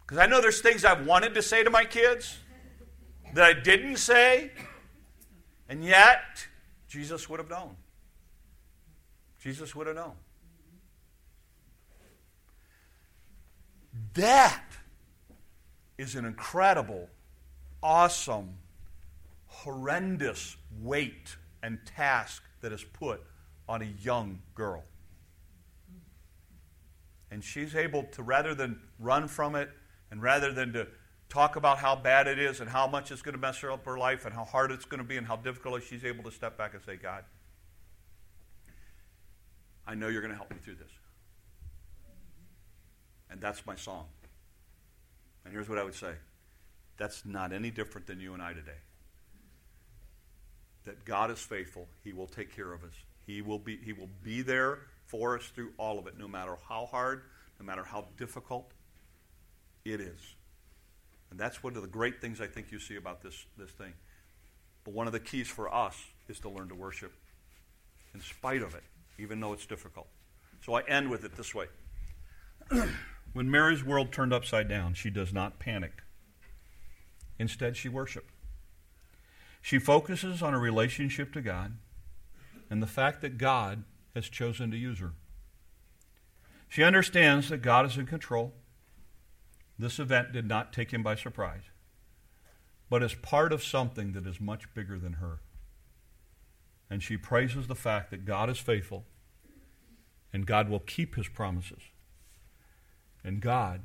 Because 0.00 0.18
I 0.18 0.26
know 0.26 0.40
there's 0.40 0.60
things 0.60 0.84
I've 0.84 1.06
wanted 1.06 1.34
to 1.34 1.42
say 1.42 1.62
to 1.62 1.70
my 1.70 1.84
kids 1.84 2.38
that 3.34 3.44
I 3.44 3.52
didn't 3.52 3.96
say, 3.96 4.50
and 5.68 5.84
yet 5.84 6.46
Jesus 6.88 7.28
would 7.28 7.38
have 7.38 7.50
known. 7.50 7.76
Jesus 9.46 9.76
would 9.76 9.86
have 9.86 9.94
known. 9.94 10.14
That 14.14 14.64
is 15.98 16.16
an 16.16 16.24
incredible, 16.24 17.08
awesome, 17.80 18.54
horrendous 19.46 20.56
weight 20.82 21.36
and 21.62 21.78
task 21.86 22.42
that 22.60 22.72
is 22.72 22.82
put 22.82 23.22
on 23.68 23.82
a 23.82 23.88
young 24.02 24.40
girl. 24.56 24.82
And 27.30 27.44
she's 27.44 27.76
able 27.76 28.02
to, 28.14 28.24
rather 28.24 28.52
than 28.52 28.80
run 28.98 29.28
from 29.28 29.54
it, 29.54 29.70
and 30.10 30.20
rather 30.20 30.52
than 30.52 30.72
to 30.72 30.88
talk 31.28 31.54
about 31.54 31.78
how 31.78 31.94
bad 31.94 32.26
it 32.26 32.40
is 32.40 32.60
and 32.60 32.68
how 32.68 32.88
much 32.88 33.12
it's 33.12 33.22
going 33.22 33.36
to 33.36 33.40
mess 33.40 33.60
her 33.60 33.70
up 33.70 33.84
her 33.84 33.96
life 33.96 34.24
and 34.24 34.34
how 34.34 34.44
hard 34.44 34.72
it's 34.72 34.86
going 34.86 34.98
to 34.98 35.06
be 35.06 35.16
and 35.16 35.26
how 35.28 35.36
difficult 35.36 35.76
it 35.76 35.84
is, 35.84 35.88
she's 35.88 36.04
able 36.04 36.24
to 36.24 36.32
step 36.32 36.58
back 36.58 36.74
and 36.74 36.82
say, 36.82 36.96
God, 36.96 37.22
I 39.86 39.94
know 39.94 40.08
you're 40.08 40.20
going 40.20 40.32
to 40.32 40.36
help 40.36 40.50
me 40.50 40.58
through 40.62 40.76
this. 40.76 40.90
And 43.30 43.40
that's 43.40 43.64
my 43.66 43.76
song. 43.76 44.06
And 45.44 45.52
here's 45.52 45.68
what 45.68 45.78
I 45.78 45.84
would 45.84 45.94
say 45.94 46.12
that's 46.96 47.24
not 47.24 47.52
any 47.52 47.70
different 47.70 48.06
than 48.06 48.20
you 48.20 48.34
and 48.34 48.42
I 48.42 48.52
today. 48.52 48.78
That 50.84 51.04
God 51.04 51.30
is 51.30 51.38
faithful, 51.38 51.88
He 52.04 52.12
will 52.12 52.26
take 52.26 52.54
care 52.54 52.72
of 52.72 52.82
us. 52.82 52.92
He 53.26 53.42
will 53.42 53.58
be, 53.58 53.76
he 53.76 53.92
will 53.92 54.08
be 54.22 54.42
there 54.42 54.78
for 55.04 55.36
us 55.36 55.46
through 55.46 55.72
all 55.78 55.98
of 55.98 56.06
it, 56.06 56.16
no 56.16 56.28
matter 56.28 56.56
how 56.68 56.86
hard, 56.86 57.22
no 57.58 57.66
matter 57.66 57.82
how 57.82 58.06
difficult 58.16 58.70
it 59.84 60.00
is. 60.00 60.20
And 61.30 61.38
that's 61.38 61.62
one 61.62 61.74
of 61.74 61.82
the 61.82 61.88
great 61.88 62.20
things 62.20 62.40
I 62.40 62.46
think 62.46 62.70
you 62.70 62.78
see 62.78 62.96
about 62.96 63.22
this, 63.22 63.46
this 63.58 63.70
thing. 63.70 63.92
But 64.84 64.94
one 64.94 65.08
of 65.08 65.12
the 65.12 65.20
keys 65.20 65.48
for 65.48 65.72
us 65.72 65.96
is 66.28 66.38
to 66.40 66.48
learn 66.48 66.68
to 66.68 66.76
worship 66.76 67.12
in 68.14 68.20
spite 68.20 68.62
of 68.62 68.74
it, 68.74 68.84
even 69.18 69.40
though 69.40 69.52
it's 69.52 69.66
difficult. 69.66 70.08
So 70.64 70.74
I 70.74 70.82
end 70.82 71.10
with 71.10 71.24
it 71.24 71.36
this 71.36 71.54
way. 71.54 71.66
when 73.32 73.50
Mary's 73.50 73.84
world 73.84 74.12
turned 74.12 74.32
upside 74.32 74.68
down, 74.68 74.94
she 74.94 75.10
does 75.10 75.32
not 75.32 75.58
panic. 75.58 76.02
Instead, 77.38 77.76
she 77.76 77.88
worships. 77.88 78.32
She 79.60 79.78
focuses 79.78 80.42
on 80.42 80.54
a 80.54 80.58
relationship 80.58 81.32
to 81.32 81.42
God 81.42 81.76
and 82.70 82.82
the 82.82 82.86
fact 82.86 83.20
that 83.22 83.38
God 83.38 83.84
has 84.14 84.28
chosen 84.28 84.70
to 84.70 84.76
use 84.76 85.00
her. 85.00 85.12
She 86.68 86.82
understands 86.82 87.48
that 87.48 87.62
God 87.62 87.86
is 87.86 87.96
in 87.96 88.06
control. 88.06 88.54
This 89.78 89.98
event 89.98 90.32
did 90.32 90.46
not 90.46 90.72
take 90.72 90.92
him 90.92 91.02
by 91.02 91.14
surprise, 91.16 91.64
but 92.88 93.02
is 93.02 93.14
part 93.14 93.52
of 93.52 93.62
something 93.62 94.12
that 94.12 94.26
is 94.26 94.40
much 94.40 94.72
bigger 94.74 94.98
than 94.98 95.14
her. 95.14 95.40
And 96.88 97.02
she 97.02 97.16
praises 97.16 97.66
the 97.66 97.74
fact 97.74 98.10
that 98.10 98.24
God 98.24 98.48
is 98.48 98.58
faithful 98.58 99.04
and 100.32 100.46
God 100.46 100.68
will 100.68 100.80
keep 100.80 101.16
his 101.16 101.28
promises. 101.28 101.82
And 103.24 103.40
God, 103.40 103.82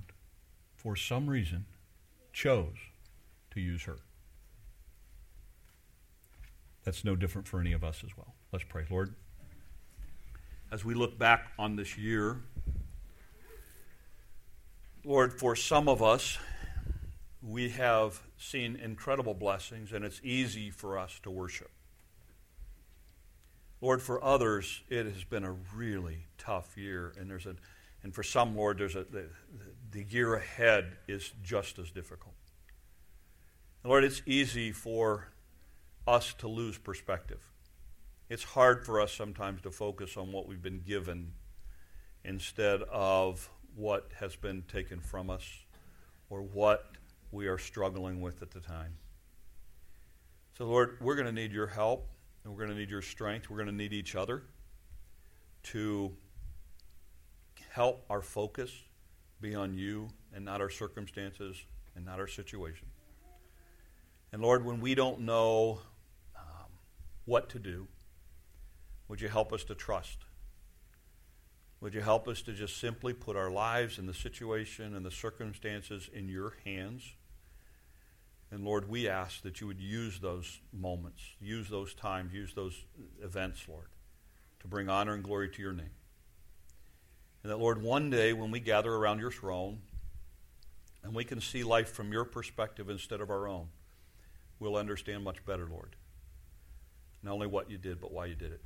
for 0.76 0.96
some 0.96 1.30
reason, 1.30 1.66
chose 2.34 2.78
to 3.52 3.60
use 3.60 3.84
her. 3.84 3.98
That's 6.84 7.04
no 7.04 7.16
different 7.16 7.48
for 7.48 7.60
any 7.60 7.74
of 7.74 7.84
us 7.84 8.04
as 8.04 8.16
well. 8.18 8.34
Let's 8.52 8.66
pray. 8.66 8.86
Lord, 8.90 9.16
as 10.72 10.84
we 10.86 10.94
look 10.94 11.18
back 11.18 11.52
on 11.58 11.76
this 11.76 11.98
year, 11.98 12.42
Lord, 15.04 15.34
for 15.34 15.56
some 15.56 15.90
of 15.90 16.04
us, 16.04 16.38
we 17.42 17.70
have 17.70 18.22
seen 18.38 18.76
incredible 18.76 19.34
blessings, 19.34 19.92
and 19.92 20.06
it's 20.06 20.22
easy 20.24 20.70
for 20.70 20.98
us 20.98 21.20
to 21.24 21.32
worship. 21.32 21.72
Lord, 23.82 24.02
for 24.02 24.24
others, 24.24 24.84
it 24.90 25.06
has 25.06 25.24
been 25.24 25.44
a 25.44 25.56
really 25.76 26.28
tough 26.38 26.78
year, 26.78 27.14
and 27.20 27.30
there's 27.30 27.48
a, 27.48 27.56
and 28.04 28.14
for 28.14 28.24
some, 28.24 28.56
Lord, 28.56 28.78
there's 28.78 28.96
a 28.96 29.04
the, 29.04 29.26
the 29.92 30.04
year 30.04 30.36
ahead 30.36 30.98
is 31.08 31.34
just 31.44 31.80
as 31.80 31.92
difficult. 31.92 32.36
Lord, 33.84 34.04
it's 34.04 34.22
easy 34.26 34.72
for 34.72 35.30
us 36.08 36.34
to 36.36 36.48
lose 36.48 36.78
perspective 36.78 37.40
it's 38.32 38.46
hard 38.46 38.86
for 38.86 39.02
us 39.02 39.12
sometimes 39.12 39.62
to 39.62 39.70
focus 39.70 40.16
on 40.16 40.32
what 40.32 40.48
we've 40.48 40.62
been 40.62 40.80
given 40.88 41.34
instead 42.24 42.82
of 42.84 43.50
what 43.76 44.10
has 44.22 44.38
been 44.38 44.62
taken 44.72 45.02
from 45.02 45.30
us 45.30 45.44
or 46.30 46.42
what 46.42 46.92
we 47.34 47.48
are 47.48 47.58
struggling 47.58 48.22
with 48.22 48.42
at 48.42 48.52
the 48.52 48.62
time. 48.62 48.94
So, 50.58 50.64
Lord, 50.66 50.96
we're 51.02 51.16
going 51.16 51.26
to 51.26 51.34
need 51.34 51.52
your 51.52 51.68
help 51.68 52.08
and 52.44 52.54
we're 52.54 52.60
going 52.60 52.70
to 52.70 52.80
need 52.80 52.90
your 52.90 53.02
strength. 53.02 53.50
We're 53.50 53.58
going 53.58 53.70
to 53.70 53.76
need 53.76 53.94
each 53.94 54.16
other 54.16 54.44
to 55.64 56.12
help 57.70 58.06
our 58.10 58.22
focus 58.22 58.72
be 59.40 59.56
on 59.56 59.74
you 59.74 60.10
and 60.34 60.46
not 60.46 60.62
our 60.62 60.70
circumstances 60.70 61.58
and 61.96 62.06
not 62.06 62.20
our 62.20 62.28
situation. 62.28 62.88
And 64.32 64.42
Lord, 64.42 64.66
when 64.66 64.80
we 64.80 64.96
don't 64.96 65.22
know 65.22 65.82
um, 66.36 66.70
what 67.26 67.50
to 67.50 67.60
do, 67.60 67.88
would 69.08 69.20
you 69.20 69.28
help 69.28 69.52
us 69.52 69.64
to 69.66 69.76
trust? 69.76 70.20
Would 71.82 71.94
you 71.94 72.02
help 72.02 72.28
us 72.28 72.42
to 72.44 72.54
just 72.54 72.80
simply 72.80 73.12
put 73.12 73.36
our 73.36 73.50
lives 73.50 73.98
and 73.98 74.08
the 74.08 74.14
situation 74.14 74.96
and 74.96 75.06
the 75.06 75.12
circumstances 75.12 76.10
in 76.14 76.30
your 76.30 76.54
hands? 76.64 77.16
And 78.52 78.66
Lord, 78.66 78.90
we 78.90 79.08
ask 79.08 79.42
that 79.44 79.62
you 79.62 79.68
would 79.68 79.80
use 79.80 80.20
those 80.20 80.60
moments, 80.74 81.22
use 81.40 81.70
those 81.70 81.94
times, 81.94 82.34
use 82.34 82.54
those 82.54 82.84
events, 83.24 83.66
Lord, 83.68 83.88
to 84.60 84.68
bring 84.68 84.90
honor 84.90 85.14
and 85.14 85.24
glory 85.24 85.50
to 85.50 85.62
your 85.62 85.72
name. 85.72 85.92
And 87.44 87.52
that, 87.52 87.58
Lord, 87.58 87.82
one 87.82 88.10
day 88.10 88.34
when 88.34 88.52
we 88.52 88.60
gather 88.60 88.94
around 88.94 89.20
your 89.20 89.32
throne 89.32 89.80
and 91.02 91.16
we 91.16 91.24
can 91.24 91.40
see 91.40 91.64
life 91.64 91.92
from 91.92 92.12
your 92.12 92.26
perspective 92.26 92.90
instead 92.90 93.22
of 93.22 93.30
our 93.30 93.48
own, 93.48 93.68
we'll 94.60 94.76
understand 94.76 95.24
much 95.24 95.44
better, 95.46 95.66
Lord. 95.66 95.96
Not 97.24 97.34
only 97.34 97.48
what 97.48 97.72
you 97.72 97.78
did, 97.78 98.02
but 98.02 98.12
why 98.12 98.26
you 98.26 98.36
did 98.36 98.52
it. 98.52 98.62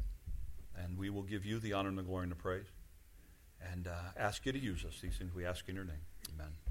And 0.78 0.98
we 0.98 1.10
will 1.10 1.24
give 1.24 1.46
you 1.46 1.60
the 1.60 1.74
honor 1.74 1.90
and 1.90 1.98
the 1.98 2.04
glory 2.04 2.24
and 2.24 2.32
the 2.32 2.36
praise 2.36 2.66
and 3.72 3.88
uh, 3.88 3.92
ask 4.18 4.46
you 4.46 4.52
to 4.52 4.60
use 4.60 4.84
us. 4.84 5.00
These 5.02 5.16
things 5.18 5.34
we 5.34 5.46
ask 5.46 5.68
in 5.70 5.76
your 5.76 5.86
name. 5.86 6.02
Amen. 6.34 6.65